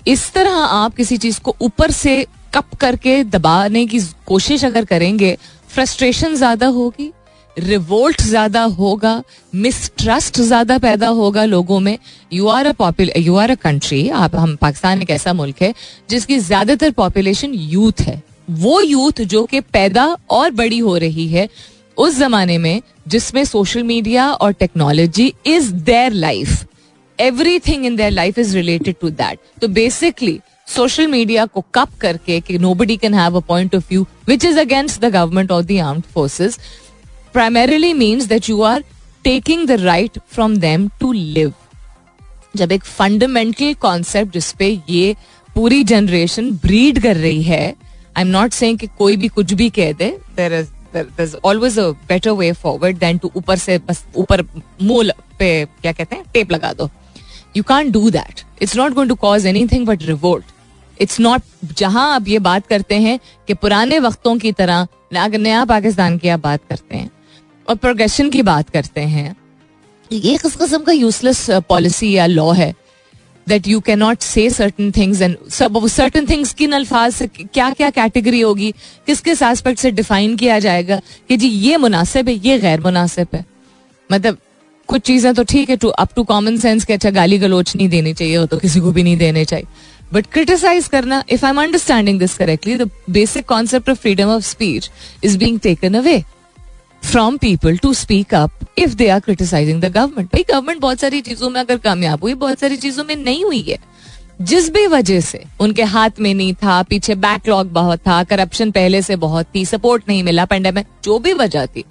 इस 0.06 0.32
तरह 0.32 0.50
आप 0.50 0.94
किसी 0.94 1.16
चीज़ 1.16 1.40
को 1.40 1.54
ऊपर 1.60 1.90
से 1.92 2.24
कप 2.54 2.74
करके 2.80 3.22
दबाने 3.24 3.86
की 3.86 4.00
कोशिश 4.26 4.64
अगर 4.64 4.84
करेंगे 4.84 5.36
फ्रस्ट्रेशन 5.70 6.34
ज़्यादा 6.34 6.66
होगी 6.68 7.12
रिवोल्ट 7.56 8.22
ज़्यादा 8.22 8.62
होगा 8.78 9.22
मिसट्रस्ट 9.52 10.40
ज़्यादा 10.40 10.78
पैदा 10.78 11.08
होगा 11.10 11.44
लोगों 11.44 11.78
में 11.80 11.96
you 12.32 12.48
are 12.48 12.66
a 12.66 12.72
popular 12.72 13.18
you 13.18 13.36
are 13.36 13.50
a 13.50 13.54
country 13.62 14.08
आप 14.16 14.36
हम 14.36 14.54
पाकिस्तान 14.56 15.02
एक 15.02 15.10
ऐसा 15.10 15.32
मुल्क 15.32 15.62
है 15.62 15.72
जिसकी 16.10 16.38
ज़्यादातर 16.38 16.90
पॉपुलेशन 16.92 17.54
यूथ 17.54 18.00
है 18.00 18.22
वो 18.58 18.80
यूथ 18.80 19.20
जो 19.24 19.44
कि 19.44 19.60
पैदा 19.72 20.06
और 20.30 20.50
बड़ी 20.52 20.78
हो 20.78 20.96
रही 20.96 21.26
है 21.28 21.48
उस 21.96 22.18
जमाने 22.18 22.58
में 22.58 22.80
जिसमें 23.08 23.44
सोशल 23.44 23.82
मीडिया 23.82 24.30
और 24.32 24.52
technology 24.54 25.32
is 25.46 25.72
their 25.74 26.12
life 26.14 26.66
everything 27.58 27.84
in 27.86 27.96
their 27.96 28.10
life 28.10 28.38
is 28.38 28.56
related 28.56 28.96
to 29.00 29.10
that 29.12 29.38
तो 29.60 29.68
बेसिकली 29.70 30.38
सोशल 30.76 31.06
मीडिया 31.06 31.46
को 31.46 31.64
कप 31.74 31.88
करके 32.00 32.40
कि 32.40 32.58
nobody 32.74 32.96
can 32.96 33.14
have 33.14 33.36
a 33.36 33.40
point 33.40 33.74
of 33.74 33.84
view 33.90 34.06
which 34.28 34.44
is 34.44 34.58
against 34.58 35.00
the 35.00 35.04
government 35.04 35.52
of 35.52 35.66
the 35.66 35.78
armed 35.80 36.04
forces 36.04 36.58
primarily 37.32 37.92
means 37.92 38.24
that 38.24 38.48
you 38.48 38.62
are 38.62 38.84
taking 39.24 39.66
the 39.66 39.80
right 39.80 40.18
from 40.32 40.56
them 40.56 40.88
to 41.00 41.12
live 41.12 41.52
जब 42.56 42.72
एक 42.72 42.84
fundamental 42.84 43.74
concept 43.74 44.32
जिसपे 44.32 44.68
ये 44.88 45.14
पूरी 45.56 45.82
generation 45.84 46.50
breed 46.50 47.02
कर 47.02 47.16
रही 47.16 47.42
है 47.42 47.64
I 48.16 48.22
am 48.22 48.28
not 48.28 48.54
कि 48.54 48.86
कोई 48.98 49.16
भी 49.16 49.28
कुछ 49.28 49.52
भी 49.52 49.70
कह 49.70 49.92
दे 49.92 50.16
there 50.36 50.52
is 50.52 50.68
there's 50.92 51.34
always 51.34 51.76
a 51.78 51.92
better 52.08 52.34
way 52.34 52.52
forward 52.52 52.96
than 53.00 53.18
to 53.18 53.30
ऊपर 53.36 53.56
से 53.56 53.78
बस 53.78 54.04
ऊपर 54.16 54.42
मूल 54.82 55.12
पे 55.38 55.64
क्या 55.82 55.92
कहते 55.92 56.16
हैं 56.16 56.24
टेप 56.34 56.52
लगा 56.52 56.72
दो. 56.72 56.88
You 57.56 57.62
can 57.62 57.90
do 57.90 58.10
that 58.10 58.40
it's 58.62 58.76
not 58.76 58.92
going 58.92 59.08
to 59.08 59.14
cause 59.16 59.46
anything 59.46 59.86
but 59.86 60.02
revolt 60.02 60.44
it's 61.00 61.20
not 61.20 61.42
जहाँ 61.76 62.14
आप 62.14 62.28
ये 62.28 62.38
बात 62.40 62.66
करते 62.66 62.94
हैं 63.00 63.18
कि 63.48 63.54
पुराने 63.54 63.98
वक्तों 63.98 64.36
की 64.38 64.52
तरह 64.52 64.86
नया 65.12 65.64
पाकिस्तान 65.66 66.18
की 66.18 66.28
आप 66.28 66.40
बात 66.40 66.60
करते 66.70 66.96
हैं 66.96 67.10
और 67.68 67.76
प्रोग्रेशन 67.76 68.30
की 68.30 68.42
बात 68.44 68.70
करते 68.70 69.00
हैं, 69.00 69.34
ये 70.10 70.36
किस 70.38 70.56
किस्म 70.56 70.82
का 70.84 70.92
यूजलेस 70.92 71.46
पॉलिसी 71.68 72.12
या 72.12 72.26
लॉ 72.26 72.50
है 72.52 72.74
that 73.46 73.68
you 73.68 73.80
can 73.80 73.98
not 73.98 74.20
say 74.20 74.48
certain 74.50 74.90
things 74.92 75.20
and 75.22 75.36
certain 75.50 76.26
things 76.26 76.52
किन 76.54 76.72
अल्फाज 76.72 77.12
से 77.12 77.26
क्या 77.26 77.70
क्या 77.70 77.90
कैटेगरी 77.90 78.40
होगी 78.40 78.70
किस 79.06 79.20
किस 79.20 79.42
एस्पेक्ट 79.42 79.80
से 79.80 79.90
डिफाइन 79.92 80.36
किया 80.36 80.58
जाएगा 80.58 81.00
कि 81.28 81.36
जी 81.36 81.48
ये 81.48 81.76
मुनासिब 81.78 82.28
है, 82.28 82.34
ये 82.36 82.58
गैर 82.58 82.80
मुनासिब 82.80 83.28
है। 83.34 83.44
मतलब 84.10 84.38
कुछ 84.88 85.02
चीज़ें 85.02 85.34
तो 85.34 85.42
ठीक 85.44 85.70
है 85.70 85.76
to 85.76 85.88
up 85.88 86.14
to 86.16 86.24
common 86.24 86.56
sense 86.58 86.84
के 86.84 86.92
अच्छा 86.92 87.10
गाली 87.10 87.38
गलोच 87.38 87.74
नहीं 87.76 87.88
देनी 87.88 88.12
चाहिए 88.14 88.36
हो 88.36 88.46
तो 88.46 88.58
किसी 88.58 88.80
को 88.80 88.92
भी 88.92 89.02
नहीं 89.02 89.16
देने 89.16 89.44
चाहिए। 89.44 89.66
बट 90.12 90.26
क्रिटिसाइज 90.32 90.86
करना 90.88 91.22
if 91.30 91.44
I 91.46 91.50
am 91.50 91.60
understanding 91.62 92.18
this 92.20 92.36
correctly 92.36 92.76
the 92.76 92.90
basic 93.10 93.46
concept 93.46 93.90
of 93.90 93.98
freedom 93.98 94.28
of 94.28 94.42
speech 94.44 94.90
is 95.24 95.38
being 95.38 95.58
taken 95.60 95.94
away 95.94 96.22
from 97.02 97.36
people 97.36 97.76
to 97.76 97.92
speak 97.94 98.34
up 98.34 98.66
if 98.78 98.94
they 98.94 99.08
are 99.08 99.20
criticising 99.20 99.80
the 99.82 99.92
government 99.92 100.28
भाई 100.28 100.44
गवर्नमेंट 100.50 100.80
बहुत 100.80 101.00
सारी 101.00 101.20
चीज़ों 101.20 101.50
में 101.50 101.60
अगर 101.60 101.76
कामयाब 101.78 102.22
हुई, 102.22 102.34
बहुत 102.34 102.60
सारी 102.60 102.76
चीज़ों 102.76 103.04
में 103.04 103.14
नहीं 103.16 103.44
हुई 103.44 103.60
है। 103.60 103.78
जिस 104.42 104.68
भी 104.72 104.86
वजह 104.86 105.20
से 105.20 105.42
उनके 105.60 105.82
हाथ 105.84 106.20
में 106.20 106.32
नहीं 106.34 106.54
था, 106.54 106.82
पीछे 106.82 107.14
बैकलॉग 107.16 107.72
बहुत 107.72 107.98
था 108.00 108.22
करप्शन 108.24 108.70
पहले 108.70 109.02
से 109.02 109.16
बहुत 109.18 109.46
थी 109.54 109.64
सपोर्ट 109.66 110.08
नहीं 110.08 110.22
मिला 110.22 110.44
पेंडेमिक 110.44 110.86
जो 111.04 111.18
भी 111.18 111.32
वजह 111.32 111.66
थी। 111.66 111.84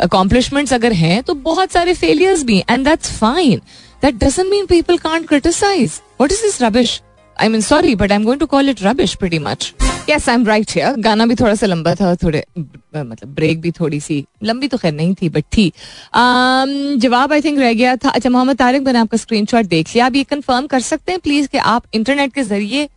अकॉम्प्लिशमेंट्स 0.00 0.72
अगर 0.72 0.92
हैं 0.94 1.22
तो 1.22 1.34
बहुत 1.44 1.72
सारे 1.72 1.94
फेलियर्स 1.94 2.42
भी 2.44 2.58
and 2.60 2.84
that's 2.88 3.12
fine 3.12 3.60
that 4.02 4.24
doesn't 4.24 4.50
mean 4.50 4.66
people 4.66 4.98
can't 4.98 5.28
criticise 5.28 6.00
what 6.20 6.32
is 6.32 6.42
this 6.42 6.62
rubbish 6.62 7.00
I 7.42 7.48
mean, 7.48 7.62
sorry, 7.62 7.94
but 7.94 8.12
I'm 8.12 8.24
going 8.24 8.40
to 8.40 8.46
call 8.46 8.68
it 8.70 8.80
rubbish 8.84 9.12
pretty 9.20 9.38
much. 9.44 9.72
Yes 10.08 10.28
I 10.28 10.34
am 10.34 10.46
right 10.46 10.70
here 10.70 10.96
गाना 11.00 11.26
भी 11.26 11.34
थोड़ा 11.34 11.54
सा 11.54 11.66
लंबा 11.66 11.94
था 11.94 12.14
थोड़े 12.22 12.42
मतलब 12.58 13.28
break 13.34 13.60
भी 13.60 13.70
थोड़ी 13.70 14.00
सी 14.00 14.24
लंबी 14.44 14.68
तो 14.68 14.78
खैर 14.78 14.92
नहीं 14.92 15.14
थी 15.22 15.28
बट 15.28 15.44
थी। 15.56 15.68
Um, 15.70 16.96
जवाब 17.02 17.32
आई 17.32 17.40
थिंक 17.42 17.58
रह 17.58 17.72
गया 17.72 17.94
था। 17.96 18.10
अच्छा 18.10 18.30
मोहम्मद 18.30 18.56
तारिक 18.56 18.82
मैंने 18.82 18.98
आपका 18.98 19.18
स्क्रीनशॉट 19.18 19.66
देख 19.66 19.94
लिया। 19.94 20.06
आप 20.06 20.16
ये 20.16 20.24
कंफर्म 20.24 20.66
कर 20.66 20.80
सकते 20.80 21.12
हैं 21.12 21.20
प्लीज़ 21.20 21.48
कि 21.48 21.58
आप 21.58 21.84
इंटरनेट 21.94 22.32
के 22.34 22.42
ज़रिए 22.42 22.88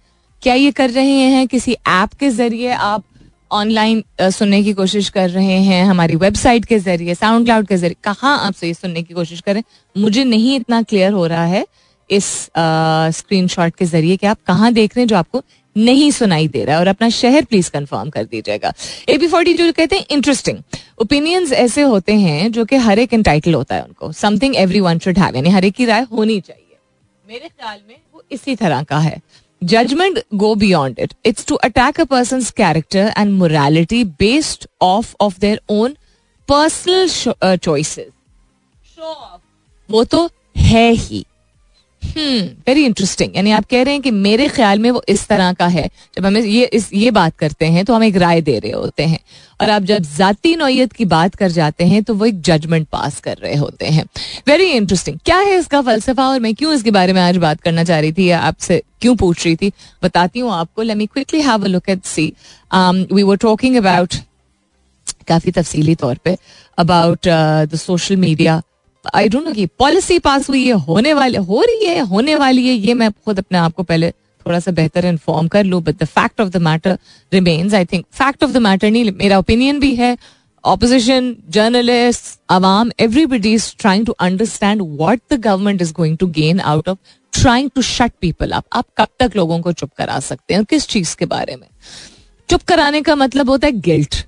क्या 0.43 0.53
ये 0.53 0.71
कर 0.71 0.89
रहे 0.89 1.19
हैं? 1.33 1.47
किसी 1.47 1.73
ऐप 1.73 2.13
के 2.19 2.29
ज़रिए 2.29 2.71
आप 2.71 3.03
ऑनलाइन 3.51 4.03
सुनने 4.21 4.63
की 4.63 4.73
कोशिश 4.73 5.09
कर 5.09 5.29
रहे 5.29 5.59
हैं? 5.61 5.83
हमारी 5.85 6.15
वेबसाइट 6.15 6.65
के 6.65 6.79
ज़रिए 6.79 7.15
साउंड 7.15 7.45
क्लाउड 7.45 7.67
के 7.67 7.77
ज़रिए। 7.77 7.95
कहाँ 8.03 8.37
आप 8.47 8.53
सुनने 8.63 9.03
की 9.03 9.13
कोशिश 9.13 9.41
करें? 9.41 9.63
मुझे 9.97 10.23
नहीं 10.23 10.55
इतना 10.55 10.81
क्लियर 10.81 11.11
हो 11.11 11.25
रहा 11.27 11.45
है। 11.45 11.65
इस 12.09 12.25
स्क्रीनशॉट 13.17 13.75
के 13.75 13.85
ज़रिए 13.85 14.17
कि 14.17 14.27
आप 14.27 14.37
कहाँ 14.47 14.71
देख 14.73 14.95
रहे 14.95 15.01
हैं 15.01 15.07
जो 15.07 15.15
आपको 15.17 15.43
नहीं 15.75 16.09
सुनाई 16.11 16.47
दे 16.47 16.63
रहा 16.65 16.75
है 16.75 16.79
और 16.79 16.87
अपना 16.87 17.09
शहर 17.09 17.45
प्लीज़ 17.45 17.69
कंफर्म 17.71 18.09
कर 18.09 18.23
दीजिएगा। 18.23 18.73
एपी 19.09 19.27
फोर्टी 19.27 19.53
जो 19.53 19.71
कहते 19.73 19.95
हैं 19.95 20.05
इंटरेस्टिंग 20.11 20.57
ओपिनियंस 21.01 21.51
ऐसे 21.53 21.81
होते 21.83 22.13
हैं 22.15 22.51
जो 22.51 22.65
कि 22.65 22.75
हर 22.77 22.99
एक 22.99 23.13
इंटाइटल 23.13 23.53
होता 23.53 23.75
है 23.75 23.83
उनको। 23.83 24.11
Something 24.13 24.55
every 24.55 24.79
one 24.79 24.99
should 24.99 25.19
have 25.19 25.35
यानी 25.35 25.49
हर 25.49 25.65
एक 25.65 25.75
की 25.75 25.85
राय 25.85 26.01
होनी 26.11 26.39
चाहिए। 26.41 26.77
मेरे 27.25 27.47
ख्याल 27.49 27.79
में 27.87 27.95
वो 28.13 28.23
इसी 28.31 28.55
तरह 28.55 28.83
का 28.83 28.99
है। 28.99 29.21
Judgement 29.61 30.19
go 30.35 30.53
beyond 30.55 30.99
it 30.99 31.13
it's 31.25 31.45
to 31.45 31.55
attack 31.65 32.01
a 32.01 32.03
person 32.05 32.41
character 32.57 33.13
and 33.17 33.31
morality 33.31 34.03
based 34.03 34.67
off 34.81 35.13
of 35.21 35.39
their 35.39 35.61
own 35.71 35.95
personal 36.49 37.57
choices 37.57 38.07
वो 39.89 40.03
तो 40.03 40.29
है 40.57 40.91
ही। 40.91 41.25
वेरी 42.05 42.79
hmm, 42.79 42.85
इंटरेस्टिंग 42.85 43.35
यानी 43.35 43.51
आप 43.51 43.65
कह 43.65 43.83
रहे 43.83 43.93
हैं 43.93 44.01
कि 44.01 44.11
मेरे 44.11 44.47
ख्याल 44.47 44.79
में 44.79 44.89
वो 44.91 45.03
इस 45.09 45.27
तरह 45.27 45.51
का 45.53 45.67
है। 45.67 45.87
जब 46.17 46.25
हमें 46.25 46.41
ये 46.41 46.65
इस 46.65 46.89
ये 46.93 47.11
बात 47.11 47.37
करते 47.37 47.65
हैं 47.65 47.85
तो 47.85 47.93
हम 47.93 48.03
एक 48.03 48.17
राय 48.17 48.41
दे 48.41 48.57
रहे 48.59 48.71
होते 48.71 49.03
हैं। 49.03 49.19
और 49.61 49.69
आप 49.69 49.83
जब 49.83 50.03
जाती 50.17 50.55
नोयत 50.55 50.93
की 50.93 51.05
बात 51.05 51.35
कर 51.35 51.51
जाते 51.51 51.85
हैं 51.85 52.01
तो 52.03 52.13
वो 52.15 52.25
एक 52.25 52.41
जजमेंट 52.41 52.87
पास 52.87 53.19
कर 53.19 53.37
रहे 53.37 53.55
होते 53.55 53.85
हैं। 53.87 54.05
वेरी 54.47 54.65
इंटरेस्टिंग 54.65 55.19
क्या 55.25 55.37
है 55.39 55.57
इसका 55.59 55.81
फलसफा? 55.81 56.27
और 56.27 56.39
मैं 56.39 56.53
क्यों 56.55 56.73
इसके 56.73 56.91
बारे 56.91 57.13
में 57.13 57.21
आज 57.21 57.37
बात 57.37 57.61
करना 57.61 57.83
चाह 57.83 57.99
रही 57.99 58.13
थी 58.13 58.29
या 58.29 58.39
आपसे 58.41 58.81
क्यों 59.01 59.15
पूछ 59.15 59.45
रही 59.45 59.55
थी? 59.55 59.71
बताती 60.03 60.39
हूँ 60.39 60.51
आपको। 60.51 60.81
Let 60.81 60.97
me 60.97 61.05
quickly 61.05 61.41
have 61.41 61.63
a 61.63 61.67
look 61.67 61.89
at 61.89 62.03
see 62.05 62.31
we 63.13 63.23
were 63.23 63.37
talking 63.37 63.75
about 63.77 64.15
काफ़ी 65.27 65.51
तफसीली 65.51 65.95
तौर 65.95 66.17
पे 66.23 66.37
about 66.77 67.27
the 67.27 67.75
social 67.75 68.15
media 68.17 68.61
I 69.15 69.29
don't 69.29 69.45
know 69.45 69.53
कि 69.53 69.65
पॉलिसी 69.79 70.19
पास 70.19 70.49
हुई 70.49 70.65
है 70.65 70.73
होने 70.87 71.13
वाली 71.13 71.37
हो 71.37 71.61
रही 71.61 71.85
है 71.85 71.99
होने 72.07 72.35
वाली 72.35 72.67
है 72.67 72.73
ये 72.73 72.93
मैं 72.93 73.11
खुद 73.11 73.39
अपने 73.39 73.57
आप 73.57 73.73
को 73.73 73.83
पहले 73.83 74.11
थोड़ा 74.11 74.59
सा 74.59 74.71
बेहतर 74.71 75.05
इन्फॉर्म 75.05 75.47
कर 75.47 75.63
लूँ 75.63 75.81
but 75.83 76.03
the 76.03 76.05
fact 76.05 76.41
of 76.41 76.49
the 76.49 76.61
matter 76.61 76.97
remains 77.31 77.73
I 77.73 77.85
think 77.85 78.05
fact 78.13 78.43
of 78.43 78.51
the 78.51 78.57
matter 78.61 78.91
नहीं 78.91 79.11
मेरा 79.11 79.39
ओपिनियन 79.39 79.79
भी 79.79 79.93
है 79.95 80.17
opposition 80.63 81.35
journalist 81.49 82.39
awam, 82.49 82.91
everybody 82.97 83.53
is 83.53 83.73
trying 83.75 84.05
to 84.05 84.15
understand 84.19 84.83
what 84.97 85.21
the 85.29 85.37
government 85.39 85.81
is 85.81 85.91
going 85.91 86.15
to 86.17 86.27
gain 86.29 86.61
out 86.61 86.87
of 86.87 86.97
trying 87.33 87.69
to 87.71 87.81
shut 87.81 88.13
people 88.19 88.53
up. 88.53 88.65
आप 88.73 88.85
कब 88.97 89.07
तक 89.19 89.35
लोगों 89.35 89.59
को 89.61 89.71
चुप 89.73 89.91
करा 89.97 90.19
सकते 90.19 90.53
हैं 90.53 90.63
किस 90.65 90.87
चीज़ 90.87 91.15
के 91.17 91.25
बारे 91.25 91.55
में 91.55 91.67
चुप 92.49 92.61
कराने 92.63 93.01
का 93.01 93.15
मतलब 93.15 93.49
होता 93.49 93.67
है 93.67 93.73
गिल्ट 93.81 94.25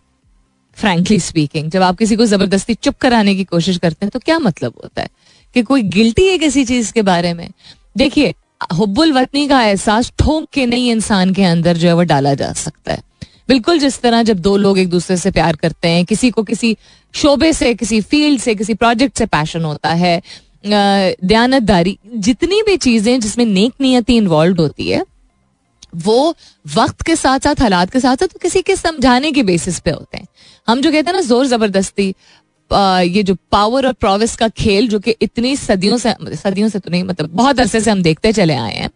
फ्रेंकली 0.77 1.19
स्पीकिंग 1.19 1.69
जब 1.71 1.81
आप 1.81 1.97
किसी 1.97 2.15
को 2.15 2.25
ज़बरदस्ती 2.25 2.73
चुप 2.73 2.97
कराने 3.01 3.35
की 3.35 3.43
कोशिश 3.43 3.77
करते 3.77 4.05
हैं 4.05 4.09
तो 4.09 4.19
क्या 4.19 4.39
मतलब 4.39 4.73
होता 4.83 5.01
है? 5.01 5.09
कि 5.55 5.61
कोई 5.61 5.81
गिल्टी 5.83 6.27
है 6.27 6.38
किसी 6.38 6.65
चीज़ 6.65 6.91
के 6.93 7.01
बारे 7.01 7.33
में? 7.33 7.49
देखिए, 7.95 8.33
हुब्बुल 8.73 9.13
वतनी 9.13 9.47
का 9.47 9.61
एहसास 9.63 10.11
ठोक 10.19 10.49
के 10.53 10.65
नहीं 10.65 10.91
इंसान 10.91 11.33
के 11.33 11.43
अंदर 11.43 11.77
जो 11.77 11.88
है 11.88 11.93
वो 11.95 12.03
डाला 12.03 12.33
जा 12.33 12.51
सकता 12.53 12.93
है। 12.93 13.03
बिल्कुल 13.47 13.79
जिस 13.79 13.99
तरह 14.01 14.23
जब 14.23 14.39
दो 14.39 14.55
लोग 14.57 14.79
एक 14.79 14.89
दूसरे 14.89 15.17
से 15.17 15.31
प्यार 15.31 15.55
करते 15.55 15.88
हैं, 15.88 16.05
किसी 16.05 16.29
को 16.29 16.43
किसी 16.43 16.75
शोबे 17.13 17.51
से, 17.53 17.73
किसी 17.73 18.01
फ़ील्ड 18.01 18.41
से, 18.41 18.55
किसी 18.55 18.73
प्रोजेक्ट 18.73 19.17
से 19.17 19.25
पैशन 19.27 19.63
होता 19.63 19.93
है 19.93 20.21
दयानतदारी, 20.65 21.97
जितनी 22.07 22.61
भी 22.61 22.77
चीज़ें 22.77 23.19
जिसमें 23.19 23.45
नेक 23.45 23.73
नियति 23.81 24.15
इन्वॉल्व 24.17 24.61
होती 24.61 24.89
है, 24.89 25.03
वो 25.95 26.35
वक्त 26.65 27.01
के 27.01 27.15
साथ 27.15 27.39
साथ 27.39 27.61
हालात 27.61 27.89
के 27.89 27.99
साथ 27.99 28.17
साथ 28.17 28.27
तो 28.27 28.39
किसी 28.41 28.61
के 28.61 28.75
समझाने 28.75 29.31
के 29.31 29.43
बेसिस 29.43 29.79
पे 29.79 29.91
होते 29.91 30.17
हैं। 30.17 30.27
हम 30.67 30.82
जो 30.82 30.91
कहते 30.91 31.10
हैं 31.10 31.13
ना, 31.13 31.21
ज़ोर 31.21 31.45
ज़बरदस्ती 31.47 32.13
ये 32.71 33.21
जो 33.23 33.36
पावर 33.51 33.86
और 33.88 33.93
प्रोविस 33.93 34.36
का 34.36 34.47
खेल 34.49 34.88
जो 34.89 34.99
कि 34.99 35.15
इतनी 35.21 35.56
सदियों 35.56 35.97
से 35.97 36.13
सदियों 36.36 36.69
से 36.69 36.80
तो 36.80 36.91
नहीं 36.91 37.04
मतलब 37.04 37.30
बहुत 37.32 37.60
अरसे 37.60 37.80
से 37.82 37.91
हम 37.91 38.01
देखते 38.04 38.32
चले 38.34 38.54
आए 38.56 38.73
हैं 38.73 38.89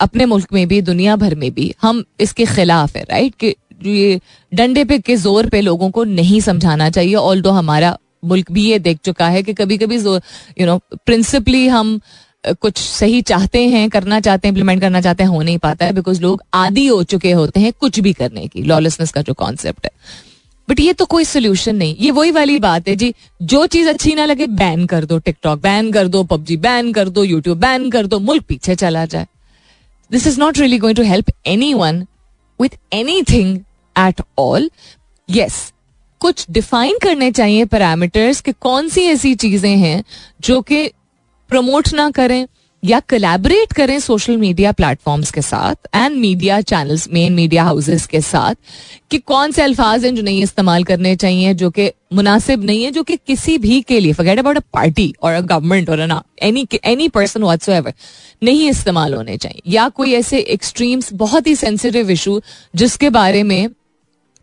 अपने 0.00 0.26
मुल्क 0.26 0.52
में 0.52 0.66
भी, 0.68 0.80
दुनिया 0.82 1.16
भर 1.16 1.34
में 1.34 1.50
भी, 1.54 1.74
हम 1.82 2.04
इसके 2.20 2.44
खिलाफ 2.46 2.96
है 2.96 3.02
राइट 3.02 3.34
कि 3.34 3.54
ये 3.82 4.20
डंडे 4.52 4.84
पे, 4.84 4.98
के 4.98 5.16
ज़ोर 5.16 5.48
पे 5.48 5.60
लोगों 5.60 5.90
को 5.90 6.04
नहीं 6.04 6.40
समझाना 6.40 6.88
चाहिए 6.90 7.14
ऑल 7.16 7.42
दो 7.42 7.50
हमारा 7.50 7.96
मुल्क 8.24 8.50
भी 8.52 8.64
ये 8.64 8.78
देख 8.78 8.98
चुका 9.04 9.28
है 9.28 9.42
कि 9.42 9.54
कभी 9.54 9.78
कभी 9.78 9.96
यू 9.96 10.66
नो 10.66 10.78
प्रिंसिपली 11.06 11.66
हम 11.68 12.00
कुछ 12.44 12.78
सही 12.78 13.20
चाहते 13.22 13.60
हैं, 13.68 13.88
करना 13.90 14.18
चाहते 14.20 14.48
हैं 14.48 14.50
इम्प्लीमेंट 14.50 14.80
करना 14.80 15.00
चाहते 15.00 15.22
हैं, 15.22 15.30
हो 15.30 15.42
नहीं 15.42 15.58
पाता 15.58 15.86
है 15.86 15.92
बिकॉज़ 15.92 16.20
लोग 16.22 16.42
आदि 16.54 16.86
हो 16.86 17.02
चुके 17.04 17.32
होते 17.32 17.60
हैं 17.60 17.72
कुछ 17.80 17.98
भी 18.00 18.12
करने 18.12 18.46
की 18.46 18.62
लॉलेसनेस 18.62 19.10
का 19.10 19.22
जो 19.22 19.34
कॉन्सेप्ट 19.34 19.84
है। 19.84 19.90
बट 20.68 20.80
ये 20.80 20.92
तो 20.92 21.04
कोई 21.04 21.24
सोल्यूशन 21.24 21.76
नहीं। 21.76 21.96
ये 21.96 22.10
वही 22.10 22.30
वाली 22.30 22.58
बात 22.58 22.88
है 22.88 22.94
जी, 22.96 23.14
जो 23.42 23.66
चीज़ 23.66 23.88
अच्छी 23.88 24.14
ना 24.14 24.24
लगे 24.24 24.46
बैन 24.46 24.86
कर 24.86 25.04
दो 25.04 25.18
टिकटॉक 25.18 25.60
बैन 25.62 25.90
कर 25.92 26.08
दो 26.08 26.22
पबजी 26.24 26.56
बैन 26.56 26.92
कर 26.92 27.08
दो 27.08 27.24
यूट्यूब 27.24 27.58
बैन 27.58 27.90
कर 27.90 28.06
दो, 28.06 28.18
मुल्क 28.20 28.44
पीछे 28.44 28.74
चला 28.74 29.04
जाए। 29.06 29.26
This 30.10 30.26
is 30.26 30.38
not 30.40 30.58
really 30.58 30.78
going 30.78 30.96
to 30.96 31.02
help 31.02 31.30
anyone 31.74 32.06
with 32.60 32.78
anything 33.22 33.56
at 33.96 34.22
all 34.38 34.70
yes 35.28 35.60
कुछ 36.20 36.46
डिफाइन 36.50 36.98
करने 37.02 37.30
चाहिए 37.32 37.64
पैरामीटर्स 37.64 38.40
कि 38.40 38.52
कौन 38.60 38.88
सी 38.88 39.04
ऐसी 39.06 39.34
चीज़ें 39.34 39.76
हैं 39.76 40.02
जो 40.40 40.60
कि 40.62 40.90
प्रमोट 41.52 41.92
ना 41.94 42.10
करें 42.10 42.46
या 42.82 42.98
कोलैबोरेट 43.10 43.72
करें 43.72 43.98
सोशल 44.00 44.36
मीडिया 44.36 44.70
प्लेटफॉर्म्स 44.72 45.30
के 45.30 45.42
साथ 45.42 45.88
and 45.94 46.16
media 46.16 46.60
channels 46.60 47.06
main 47.12 47.32
media 47.32 47.64
houses 47.64 48.06
के 48.06 48.20
साथ 48.20 48.54
कि 49.10 49.18
कौन 49.18 49.52
से 49.52 49.62
अल्फाज 49.62 50.04
हैं 50.04 50.14
जो 50.14 50.22
नहीं 50.22 50.42
इस्तेमाल 50.42 50.84
करने 50.84 51.14
चाहिए, 51.16 51.52
जो 51.54 51.70
कि 51.70 51.90
मुनासिब 52.12 52.64
नहीं 52.64 52.84
है, 52.84 52.90
जो 52.90 53.02
कि 53.02 53.16
किसी 53.26 53.56
भी 53.58 53.80
के 53.82 54.00
लिए 54.00 54.12
फॉरगेट 54.12 54.38
अबाउट 54.38 54.56
अ 54.56 54.62
पार्टी 54.72 55.14
और 55.22 55.32
अ 55.32 55.40
गवर्नमेंट 55.42 55.90
और 55.90 56.22
एनी 56.42 56.66
एनी 56.84 57.08
पर्सन 57.08 57.42
व्हाट्सोएवर 57.42 57.94
नहीं 58.42 58.68
इस्तेमाल 58.70 59.14
होने 59.14 59.36
चाहिए। 59.36 59.72
या 59.72 59.88
कोई 59.88 60.12
ऐसे 60.14 60.38
एक्सट्रीम्स 60.56 61.12
बहुत 61.14 61.46
ही 61.46 61.54
सेंसिटिव 61.56 62.10
इशू 62.10 62.40
जिसके 62.74 63.10
बारे 63.10 63.42
में 63.42 63.68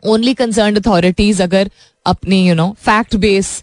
ओनली 0.03 0.33
कंसर्न 0.33 0.75
अथॉरिटीज 0.75 1.41
अगर 1.41 1.69
अपनी 2.05 2.47
यू 2.47 2.55
नो 2.55 2.75
फैक्ट 2.79 3.15
बेस 3.17 3.57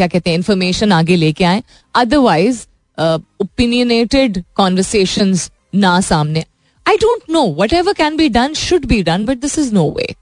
क्या 0.00 0.06
कहते 0.06 0.30
हैं 0.30 0.36
इन्फॉर्मेशन 0.38 0.92
आगे 0.92 1.16
लेके 1.16 1.44
आए। 1.44 1.62
अदरवाइज़ 1.94 2.60
ओपिनियनेटेड 3.40 4.42
कॉन्वर्सेशन 4.56 5.34
ना 5.74 6.00
सामने। 6.00 6.44
I 6.86 6.96
don't 6.96 7.30
know 7.30 7.46
whatever 7.72 7.92
can 7.92 8.16
be 8.16 8.28
done 8.28 8.54
should 8.56 8.86
be 8.86 9.02
done 9.02 9.24
but 9.26 9.40
this 9.40 9.58
is 9.58 9.72
no 9.74 9.88
way 9.98 10.14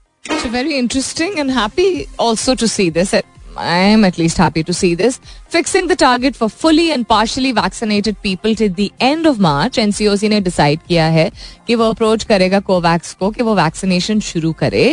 very 0.51 0.73
interesting 0.77 1.39
and 1.39 1.51
happy 1.51 2.05
also 2.19 2.55
to 2.55 2.67
see 2.67 2.89
this 2.91 3.15
I 3.59 3.77
am 3.93 4.03
at 4.07 4.17
least 4.19 4.37
happy 4.39 4.61
to 4.67 4.73
see 4.73 4.89
this. 4.99 5.15
Fixing 5.53 5.87
the 5.87 5.95
target 6.01 6.35
for 6.41 6.47
fully 6.59 6.83
and 6.95 7.07
partially 7.07 7.49
vaccinated 7.55 8.19
people 8.25 8.53
till 8.59 8.75
the 8.77 8.85
end 9.07 9.29
of 9.31 9.41
March, 9.45 9.79
NCOC 9.83 10.29
ने 10.29 10.39
decide 10.41 10.79
किया 10.87 11.05
है 11.15 11.25
कि 11.67 11.75
वो 11.75 11.89
approach 11.89 12.23
करेगा 12.23 12.59
Covax 12.69 13.13
को 13.13 13.29
कि 13.31 13.43
वो 13.43 13.55
vaccination 13.55 14.19
शुरू 14.29 14.51
करे। 14.61 14.85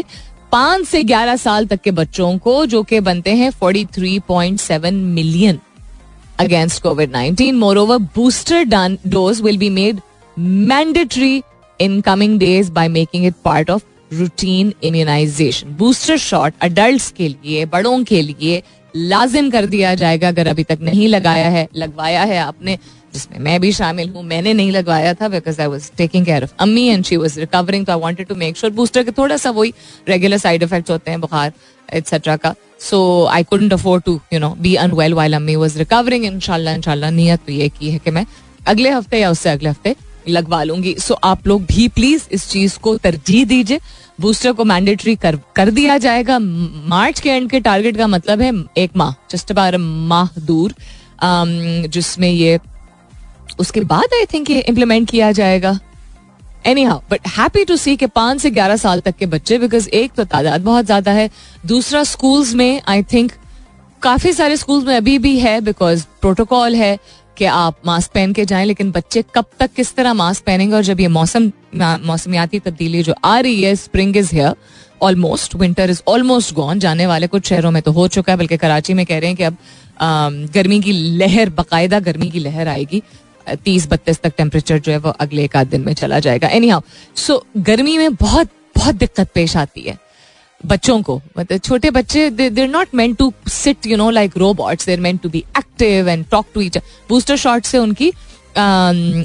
पाँच 0.53 0.87
से 0.89 1.03
ग्यारह 1.05 1.37
साल 1.37 1.67
तक 1.67 1.81
के 1.81 1.91
बच्चों 1.91 2.37
को, 2.39 2.67
जो 2.67 2.83
कि 2.83 3.01
बनते 3.01 3.35
हैं 3.35 3.51
forty 3.51 3.85
three 3.85 4.19
point 4.19 4.61
seven 4.61 4.95
million 4.95 5.59
against 6.41 6.83
COVID 6.83 7.11
nineteen 7.11 7.57
moreover 7.79 7.99
booster 8.15 8.65
dose 9.07 9.41
will 9.41 9.59
be 9.59 9.71
made 9.71 10.01
mandatory 10.37 11.43
in 11.81 12.01
coming 12.01 12.39
days 12.39 12.71
by 12.73 12.89
making 12.89 13.27
it 13.27 13.35
part 13.45 13.71
of 13.71 13.85
routine 14.13 14.73
immunisation 14.83 15.77
booster 15.79 16.17
shot 16.17 16.55
adult 16.63 17.15
के 17.17 17.29
लिए, 17.29 17.65
बड़ों 17.65 18.03
के 18.05 18.21
लिए 18.23 18.63
लाजिम 18.95 19.51
कर 19.51 19.67
दिया 19.67 19.95
जाएगा, 19.95 20.29
अगर 20.29 20.49
अभी 20.49 20.65
तक 20.65 20.79
नहीं 20.83 21.09
लगाया 21.09 21.49
है, 21.49 21.67
लगवाया 21.77 22.23
है 22.23 22.39
आपने। 22.39 22.79
जिसमें 23.17 23.39
मैं 23.41 23.61
भी 23.61 23.73
शामिल 23.73 24.09
हूँ 24.09 24.23
मैंने 24.25 24.55
नहीं 24.55 24.71
लगवाया 24.73 25.15
था 25.15 25.29
because 25.29 25.61
I 25.61 25.67
was 25.69 25.91
taking 25.99 26.25
care 26.27 26.43
of 26.43 26.55
अम्मी 26.61 26.87
एंड 26.89 27.05
शी 27.05 27.17
वॉज़ 27.17 27.39
रिकवरिंग 27.41 27.87
तो 27.87 27.93
I 27.93 27.99
wanted 28.01 28.27
to 28.29 28.35
make 28.37 28.57
sure 28.57 28.73
booster 28.75 29.05
के 29.05 29.13
थोड़ा 29.19 29.37
सा 29.37 29.51
वही 29.53 29.73
रेगुलर 30.09 30.39
साइड 30.39 30.63
इफ़ेक्ट 30.63 30.91
होते 30.91 31.11
हैं 31.11 31.21
बुखार 31.21 31.53
एक्सेट्रा 31.89 32.37
का। 32.37 32.55
So 32.81 32.99
I 33.33 33.45
couldn't 33.45 33.73
afford 33.73 34.03
to 34.05 34.21
you 34.33 34.41
know 34.41 34.55
be 34.61 34.75
unwell 34.77 35.15
while 35.15 35.37
अम्मी 35.37 35.57
वॉज़ 35.57 35.79
रिकवरिंग 35.79 36.25
इनशाला 36.25 36.73
इनशाला 36.73 37.11
नीयत 37.11 37.41
तो 37.47 37.53
ये 37.53 37.69
की 37.69 37.91
है 37.91 37.99
कि 37.99 38.11
मैं 38.11 38.27
अगले 38.67 38.91
हफ़्ते 38.91 39.21
या 39.21 39.31
उससे 39.31 39.51
अगले 39.51 39.69
हफ़्ते 39.69 39.95
लगवा 40.29 40.63
लूँगी। 40.63 40.95
सो 40.95 41.15
so, 41.15 41.21
आप 41.25 41.47
लोग 41.47 41.63
भी 41.65 41.87
प्लीज़ 41.89 42.23
इस 42.33 42.49
चीज़ 42.51 42.79
को 42.79 42.97
तरजीह 42.99 43.45
दीजिए। 43.47 43.81
बूस्टर 44.21 44.53
को 44.53 44.65
मैंडेटरी 44.65 45.15
कर 45.17 45.37
कर 45.57 45.71
दिया 45.71 45.99
जाएगा। 45.99 46.39
मार्च 46.39 47.21
के 47.21 47.31
एंड 47.31 47.51
के 47.51 47.61
टारगेट 47.61 47.97
का 47.97 48.07
मतलब 48.07 48.41
है 48.41 48.53
एक 48.79 48.97
माह 48.97 49.13
जस्ट 49.31 49.53
बार 49.53 49.77
माह 49.77 50.41
दूर 50.41 50.75
जिसमें 51.89 52.29
ये 52.31 52.59
उसके 53.59 53.81
बाद 53.83 54.15
आई 54.15 54.25
थिंक 54.33 54.51
ये 54.51 54.61
इम्प्लीमेंट 54.61 55.11
किया 55.11 55.33
जाएगा. 55.33 55.79
Anyhow 56.85 57.01
but 57.11 57.29
happy 57.29 57.65
to 57.65 57.77
see 57.77 57.97
के 57.97 58.07
पाँच 58.09 58.41
से 58.41 58.51
ग्यारह 58.51 58.77
साल 58.77 59.01
तक 59.01 59.17
के 59.17 59.27
बच्चे 59.29 59.59
बिकॉज़ 59.59 59.89
एक 59.91 60.13
तो 60.13 60.25
तादाद 60.27 60.63
बहुत 60.63 60.85
ज़्यादा 60.85 61.13
है. 61.13 61.29
दूसरा 61.67 62.03
स्कूल्स 62.05 62.55
में 62.55 62.81
आई 62.89 63.03
थिंक 63.13 63.33
काफ़ी 64.03 64.33
सारे 64.33 64.57
स्कूल्स 64.57 64.87
में 64.87 64.97
अभी 64.97 65.19
भी 65.19 65.39
है 65.39 65.61
बिकॉज़ 65.63 66.05
प्रोटोकॉल 66.21 66.75
है 66.77 66.99
कि 67.37 67.45
आप 67.45 67.77
मास्क 67.87 68.11
पहन 68.13 68.33
के 68.33 68.45
जाएँ, 68.45 68.65
लेकिन 68.67 68.91
बच्चे 68.91 69.23
कब 69.35 69.45
तक 69.61 69.73
किस 69.77 69.95
तरह 69.95 70.15
मास्क 70.15 70.45
पहनेंगे 70.45 70.75
और 70.77 70.83
जब 70.83 71.01
ये 71.01 71.09
मौसम, 71.09 71.51
मौसमियाती 71.77 72.59
तब्दीली 72.61 73.03
जो 73.03 73.15
आ 73.25 73.39
रही 73.39 73.63
है 73.63 73.75
spring 73.77 74.17
is 74.17 74.35
here 74.35 74.55
almost 75.03 75.55
winter 75.55 75.91
is 75.91 76.01
almost 76.09 76.55
gone 76.55 76.79
जाने 76.79 77.07
वाले 77.07 77.27
कुछ 77.27 77.49
शहरों 77.49 77.71
में 77.71 77.83
तो 77.83 77.93
हो 77.93 78.07
चुका 78.09 78.33
है, 78.33 78.39
बल्कि 78.39 78.57
कराची 78.57 78.95
में 78.95 79.05
कह 79.07 79.19
रहे 79.19 79.29
हैं 79.29 79.37
कि 79.37 79.43
अब 79.43 79.57
गर्मी 80.55 80.81
की 80.81 80.93
लहर, 80.93 81.51
बाकायदा 81.51 82.01
गर्मी 82.01 82.31
की 82.31 82.39
लहर 82.39 82.69
आएगी. 82.69 83.03
तीस 83.55 83.87
बत्तीस 83.89 84.21
तक 84.21 84.33
टेम्परेचर 84.37 84.79
जो 84.79 84.93
है 84.93 84.99
वो 84.99 85.11
अगले 85.11 85.45
एक 85.45 85.57
आध 85.57 85.69
दिन 85.69 85.81
में 85.81 85.93
चला 85.95 86.19
जाएगा. 86.21 86.49
एनी 86.49 86.69
हाउ 86.69 86.81
सो 87.17 87.45
गर्मी 87.59 87.97
में 87.99 88.15
बहुत 88.15 88.51
बहुत 88.77 88.95
दिक्कत 88.95 89.31
पेश 89.35 89.57
आती 89.57 89.81
है 89.81 89.99
बच्चों 90.61 91.01
को. 91.03 91.21
मतलब 91.39 91.59
छोटे 91.59 91.91
बच्चे 91.91 92.29
they're 92.31 92.69
not 92.69 92.95
meant 92.95 93.17
to 93.19 93.33
sit 93.49 93.87
you 93.87 93.97
know 93.97 94.11
like 94.11 94.37
robots 94.39 94.87
they're 94.87 95.01
meant 95.01 95.21
to 95.23 95.29
be 95.29 95.45
active 95.59 96.09
and 96.09 96.25
talk 96.31 96.47
to 96.55 96.61
each 96.61 96.79
booster 97.09 97.37
shot 97.37 97.65
से 97.65 97.79
उनकी 97.79 98.13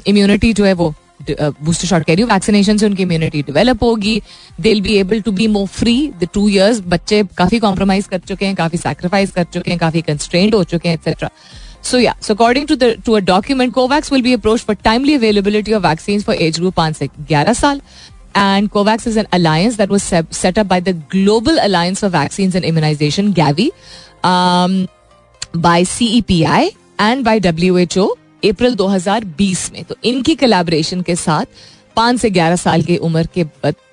इम्यूनिटी 0.08 0.54
जो 0.54 0.66
है 0.66 0.74
वो 0.74 0.94
बूस्टर 1.22 1.88
शॉट 1.88 2.04
कह 2.04 2.14
रही 2.14 2.22
हूँ 2.22 2.30
वैक्सीनेशन 2.32 2.78
से 2.78 2.86
उनकी 2.86 3.04
इम्यूनिटी 3.04 3.42
डेवलप 3.42 3.84
होगी. 3.84 4.22
They 4.62 4.74
be 4.82 4.96
able 4.98 5.22
to 5.22 5.32
be 5.32 5.48
more 5.48 5.68
free 5.70 5.96
the 6.20 6.28
two 6.34 6.48
years 6.50 6.80
बच्चे 6.88 7.24
काफ़ी 7.38 7.60
कॉम्प्रोमाइज 7.60 8.08
कर 8.08 8.20
चुके 8.20 8.46
हैं, 8.46 8.56
काफ़ी 8.56 8.78
सेक्रीफाइस 8.78 9.32
कर 9.32 9.44
चुके 9.44 9.72
हैं, 9.72 9.80
काफ़ी 9.80 10.02
कंस्ट्रेंड 10.02 10.56
हो 10.56 10.64
चुके 10.64 10.90
हैं 10.90 10.96
एक्सेट्रा 10.96 11.30
सो 11.84 12.00
या 12.00 12.16
so 12.22 12.34
according 12.34 12.68
to 12.68 12.76
to 13.06 13.14
a 13.14 13.20
document 13.20 13.74
COVAX 13.74 14.12
will 14.14 14.22
be 14.22 14.34
approach 14.34 14.60
for 14.60 14.76
timely 14.84 15.14
availability 15.16 15.74
of 15.74 15.84
vaccine 15.88 16.22
for 16.22 16.36
age 16.36 16.60
group 16.60 16.74
पाँच 16.74 16.98
से 16.98 17.08
ग्यारह 17.08 17.54
साल 17.54 17.82
and 18.38 18.70
COVAX 18.70 19.08
is 19.08 19.20
an 19.20 19.26
alliance 19.34 19.78
that 19.78 19.90
was 19.90 20.04
set up 20.32 20.66
by 20.66 20.82
the 20.82 20.96
global 21.12 21.58
alliance 21.58 22.02
for 22.02 22.10
vaccine 22.10 22.52
and 22.56 22.66
immunisation 22.66 23.34
Gavi 23.34 23.72
by 25.58 25.86
CEPI 25.86 26.72
and 27.02 27.24
by 27.26 27.40
W 27.40 27.78
H 27.78 27.98
O 27.98 28.08
April 28.46 28.76
2020 28.76 29.72
में. 29.74 29.84
तो 29.84 29.96
इनकी 30.04 30.36
collaboration 30.36 31.02
के 31.02 31.16
साथ 31.16 31.46
पाँच 31.96 32.20
से 32.20 32.30
ग्यारह 32.30 32.56
साल 32.56 32.82
की 32.82 32.98
उम्र 32.98 33.28
के 33.34 33.44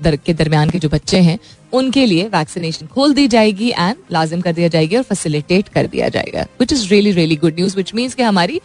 दर, 0.03 0.17
के 0.17 0.35
दरमियान 0.35 0.71
के 0.71 0.79
जो 0.79 0.89
बच्चे 0.89 1.19
हैं 1.21 1.39
उनके 1.73 2.05
लिए 2.07 2.29
वैक्सीनेशन 2.29 2.87
खोल 2.87 3.15
दी 3.15 3.27
जाएगी 3.29 3.71
एंड 3.71 3.97
लाजिम 4.13 4.41
कर 4.41 4.53
दिया 4.53 4.69
जाएगी 4.69 4.97
और 4.97 5.03
फैसिलिटेट 5.03 5.69
कर 5.69 5.87
दिया 5.87 6.09
जाएगा 6.09 6.47
which 6.61 6.73
is 6.73 6.89
really 6.91 7.13
really 7.13 7.37
good 7.37 7.55
news 7.55 7.77
which 7.77 7.95
means 7.95 8.15
कि 8.15 8.23
हमारी 8.23 8.61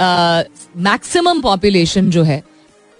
मैक्सिमम 0.00 1.40
पॉपुलेशन 1.40 2.10
जो 2.10 2.22
है, 2.22 2.42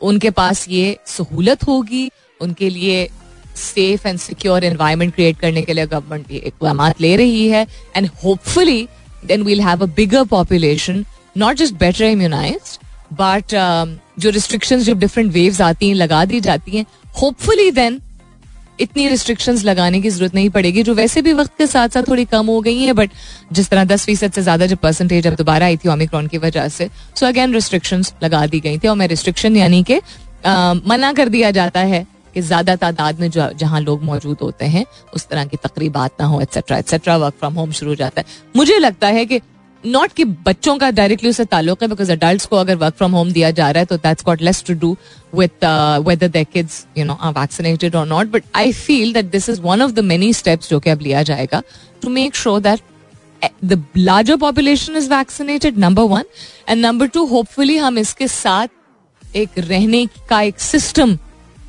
उनके 0.00 0.30
पास 0.30 0.66
ये 0.68 0.96
सहूलत 1.06 1.66
होगी, 1.68 2.10
उनके 2.40 2.68
लिए 2.70 3.08
safe 3.56 4.06
and 4.08 4.18
secure 4.18 4.64
environment 4.64 5.14
create 5.14 5.38
करने 5.40 5.62
के 5.62 5.72
लिए 5.72 5.86
गवर्नमेंट 5.86 6.30
ये 6.32 6.38
इकदाम 6.46 6.86
ले 7.00 7.14
रही 7.16 7.46
है 7.48 7.66
and 7.96 8.08
hopefully 8.24 8.88
then 9.26 9.42
we'll 9.42 9.60
have 9.60 9.82
a 9.82 9.86
bigger 9.96 10.24
population 10.26 11.04
not 11.36 11.56
just 11.56 11.74
better 11.74 12.04
immunise 12.04 12.78
but 13.12 13.54
जो 14.18 14.30
रिस्ट्रिक्शंस 14.30 14.84
जो 14.84 14.94
डिफरेंट 14.94 15.32
वेव्स 15.32 15.60
आती 15.60 15.88
हैं, 15.88 15.94
लगा 15.94 16.24
दी 16.24 16.40
जाती 16.40 16.76
हैं 16.76 16.86
होपफुली 17.20 17.70
देन 17.70 18.00
इतनी 18.78 19.06
रिस्ट्रिक्शंस 19.08 19.64
लगाने 19.64 20.00
की 20.00 20.10
ज़रूरत 20.10 20.34
नहीं 20.34 20.50
पड़ेगी, 20.50 20.82
जो 20.82 20.94
वैसे 20.94 21.22
भी 21.22 21.32
वक्त 21.32 21.56
के 21.58 21.66
साथ 21.66 21.88
साथ 21.88 22.08
थोड़ी 22.08 22.24
कम 22.26 22.46
हो 22.46 22.60
गई 22.60 22.82
है 22.82 22.92
बट 22.92 23.10
जिस 23.52 23.68
तरह 23.70 23.84
दस 23.86 24.04
फ़ीसद 24.06 24.32
से 24.32 24.42
ज़्यादा 24.42 24.66
जब 24.66 24.78
परसेंटेज 24.78 25.26
अब 25.26 25.34
दोबारा 25.34 25.66
आई 25.66 25.76
थी 25.76 25.88
ओमिक्रॉन 25.88 26.26
की 26.26 26.38
वजह 26.38 26.68
से 26.70 26.88
सो 27.14 27.26
अगेन 27.26 27.54
रिस्ट्रिक्शंस 27.54 28.12
लगा 28.22 28.44
दी 28.46 28.60
गई 28.60 28.78
थी 28.78 28.88
और 28.88 28.96
मैं 28.96 29.08
रिस्ट्रिक्शन 29.08 29.56
यानी 29.56 29.82
कि 29.90 30.00
मना 30.88 31.12
कर 31.12 31.28
दिया 31.28 31.50
जाता 31.52 31.80
है 31.82 32.06
कि 32.34 32.40
ज़्यादा 32.42 32.74
तादाद 32.76 33.20
में 33.20 33.30
जहाँ 33.30 33.80
लोग 33.80 34.02
मौजूद 34.04 34.38
होते 34.42 34.64
हैं, 34.66 34.84
उस 35.14 35.26
तरह 35.28 35.44
की 35.44 35.56
तकरीबात 35.58 36.20
ना 36.20 36.26
हो 36.26 36.40
etcetera 36.40 36.78
etcetera 36.78 37.16
work 37.16 37.34
from 37.38 37.54
home 37.54 37.70
शुरू 37.72 37.90
हो 37.90 37.94
जाता 37.96 38.20
है। 38.20 38.26
मुझे 38.56 38.78
लगता 38.78 39.08
है 39.08 39.24
कि 39.26 39.40
नॉट 39.84 40.12
कि 40.12 40.24
बच्चों 40.24 40.76
का 40.78 40.90
डायरेक्टली 40.90 41.30
उससे 41.30 41.44
ताल्लुक 41.44 41.82
है 41.82 41.88
बिकॉज़ 41.88 42.10
अडल्ट 42.12 42.46
को 42.46 42.56
अगर 42.56 42.76
वर्क 42.76 42.94
फ्रॉम 42.94 43.12
होम 43.12 43.30
दिया 43.32 43.50
जा 43.50 43.70
रहा 43.70 43.80
है 43.80 43.86
तो 43.86 43.96
that's 43.96 44.24
got 44.24 44.42
less 44.42 44.62
to 44.66 44.74
do 44.74 44.96
with 45.34 45.64
whether 46.06 46.28
the 46.28 46.44
kids 46.52 46.84
you 46.98 47.04
know 47.04 47.18
are 47.20 47.32
vaccinated 47.32 47.96
और 47.96 48.06
not 48.06 48.26
but 48.26 48.44
I 48.54 48.72
feel 48.72 49.12
that 49.12 49.30
this 49.30 49.48
is 49.48 49.60
one 49.60 49.82
of 49.82 49.92
the 49.92 50.04
many 50.04 50.32
steps 50.32 50.70
जो 50.70 50.80
कि 50.80 50.90
अब 50.90 51.00
लिया 51.00 51.22
जाएगा 51.22 51.62
to 52.02 52.08
make 52.08 52.36
sure 52.36 52.60
that 52.60 52.80
the 53.64 53.84
larger 53.96 54.36
population 54.36 54.96
is 54.96 55.10
vaccinated 55.10 55.78
number 55.78 56.02
one 56.02 56.24
and 56.68 56.80
number 56.80 57.06
two 57.06 57.24
hopefully 57.26 57.76
हम 57.76 57.98
इसके 57.98 58.28
साथ 58.28 58.68
एक 59.36 59.58
रहने 59.58 60.06
का 60.28 60.40
एक 60.42 60.60
सिस्टम 60.60 61.18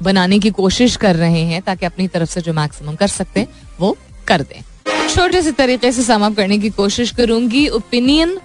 बनाने 0.02 0.38
की 0.40 0.50
कोशिश 0.50 0.96
कर 0.96 1.16
रहे 1.16 1.42
हैं, 1.42 1.62
ताकि 1.62 1.86
अपनी 1.86 2.08
तरफ़ 2.08 2.30
से 2.30 2.42
जो 2.42 2.54
मैक्सिमम 2.54 2.96
कर 2.96 3.08
सकते 3.08 3.40
हैं, 3.40 3.48
वो 3.80 3.98
कर 4.28 4.42
दें। 4.42 4.62
छोटे 5.08 5.42
से 5.42 5.52
तरीके 5.52 5.92
से 5.92 6.04
सम 6.04 6.34
करने 6.34 6.58
की 6.58 6.70
कोशिश 6.70 7.12
करूँगी। 7.12 7.68
ओपिनियन 7.70 8.38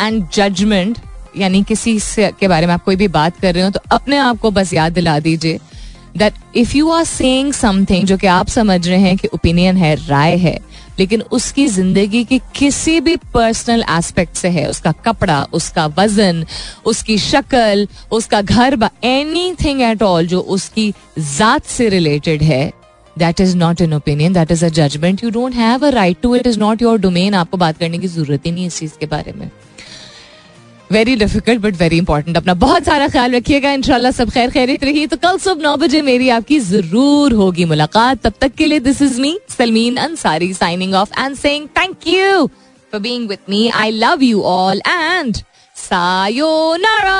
एंड 0.00 0.28
जजमेंट 0.34 0.98
यानी 1.36 1.62
किसी 1.62 1.98
से 2.00 2.30
के 2.40 2.48
बारे 2.48 2.66
में 2.66 2.72
आप 2.74 2.84
कोई 2.84 2.96
भी 2.96 3.08
बात 3.08 3.40
कर 3.40 3.54
रहे 3.54 3.64
हो 3.64 3.70
तो 3.70 3.80
अपने 3.92 4.16
आप 4.18 4.38
को 4.38 4.50
बस 4.50 4.72
याद 4.74 4.92
दिला 4.92 5.18
दीजिए 5.20 5.58
that 6.16 6.34
if 6.56 6.76
you 6.76 6.90
are 6.90 7.04
saying 7.04 7.52
something 7.52 8.06
जो 8.06 8.16
कि 8.16 8.26
आप 8.26 8.48
समझ 8.48 8.88
रहे 8.88 8.98
हैं 8.98 9.16
कि 9.16 9.28
ओपिनियन 9.34 9.76
है, 9.76 9.94
राय 10.08 10.36
है, 10.36 10.58
लेकिन 10.98 11.22
उसकी 11.22 11.66
ज़िंदगी 11.66 12.24
की 12.24 12.38
किसी 12.56 12.98
भी 13.00 13.16
पर्सनल 13.34 13.84
एस्पेक्ट 13.90 14.36
से 14.36 14.48
है, 14.48 14.68
उसका 14.70 14.92
कपड़ा, 15.04 15.42
उसका 15.52 15.86
वज़न, 15.98 16.44
उसकी 16.84 17.18
शक्ल, 17.18 17.86
उसका 18.12 18.40
घर 18.42 18.88
एनी 19.04 19.52
थिंग 19.54 19.82
एट 19.82 20.02
ऑल 20.02 20.26
जो 20.26 20.40
उसकी 20.40 20.92
जात 21.18 21.66
से 21.66 21.88
रिलेटेड 21.88 22.42
है 22.42 22.77
that 23.18 23.40
is 23.40 23.56
not 23.56 23.80
an 23.80 23.94
opinion 23.94 24.32
that 24.32 24.50
is 24.50 24.64
a 24.64 24.68
judgement 24.80 25.24
you 25.24 25.30
don't 25.30 25.54
have 25.54 25.86
a 25.86 25.90
right 25.92 26.20
to 26.22 26.34
it 26.36 26.46
is 26.46 26.58
not 26.60 26.82
your 26.82 26.98
domain 27.00 27.34
आपको 27.34 27.56
बात 27.56 27.78
करने 27.78 27.98
की 27.98 28.08
ज़रूरत 28.08 28.46
ही 28.46 28.52
नहीं 28.52 28.66
इस 28.66 28.78
चीज़ 28.78 28.98
के 29.00 29.06
बारे 29.06 29.32
में। 29.32 29.50
Very 30.90 31.14
difficult 31.16 31.60
but 31.60 31.76
very 31.76 31.96
important 31.98 32.36
अपना 32.36 32.54
बहुत 32.60 32.84
सारा 32.84 33.08
ख्याल 33.08 33.34
रखिएगा। 33.34 33.72
इंशाल्लाह 33.72 34.12
सब 34.12 34.30
खैर 34.30 34.50
खैरित 34.50 34.84
रही। 34.84 35.06
तो 35.06 35.16
कल 35.16 35.38
सुबह 35.38 35.62
नौ 35.62 35.76
बजे 35.76 36.00
मेरी 36.02 36.28
आपकी 36.36 36.58
ज़रूर 36.60 37.32
होगी 37.40 37.64
मुलाकात। 37.64 38.22
तब 38.22 38.32
तक 38.40 38.54
के 38.58 38.66
लिए 38.66 38.80
this 38.80 39.02
is 39.02 39.20
me 39.20 39.38
Salmeen 39.56 39.96
Ansari 40.06 40.52
signing 40.54 40.94
off 40.94 41.20
and 41.20 41.36
saying 41.36 41.68
thank 41.78 42.06
you 42.06 42.46
for 42.92 43.00
being 43.00 43.28
with 43.28 43.38
me 43.48 43.68
I 43.74 43.90
love 43.90 44.22
you 44.22 44.42
all 44.52 44.80
and 44.88 45.36
sayonara 45.76 47.18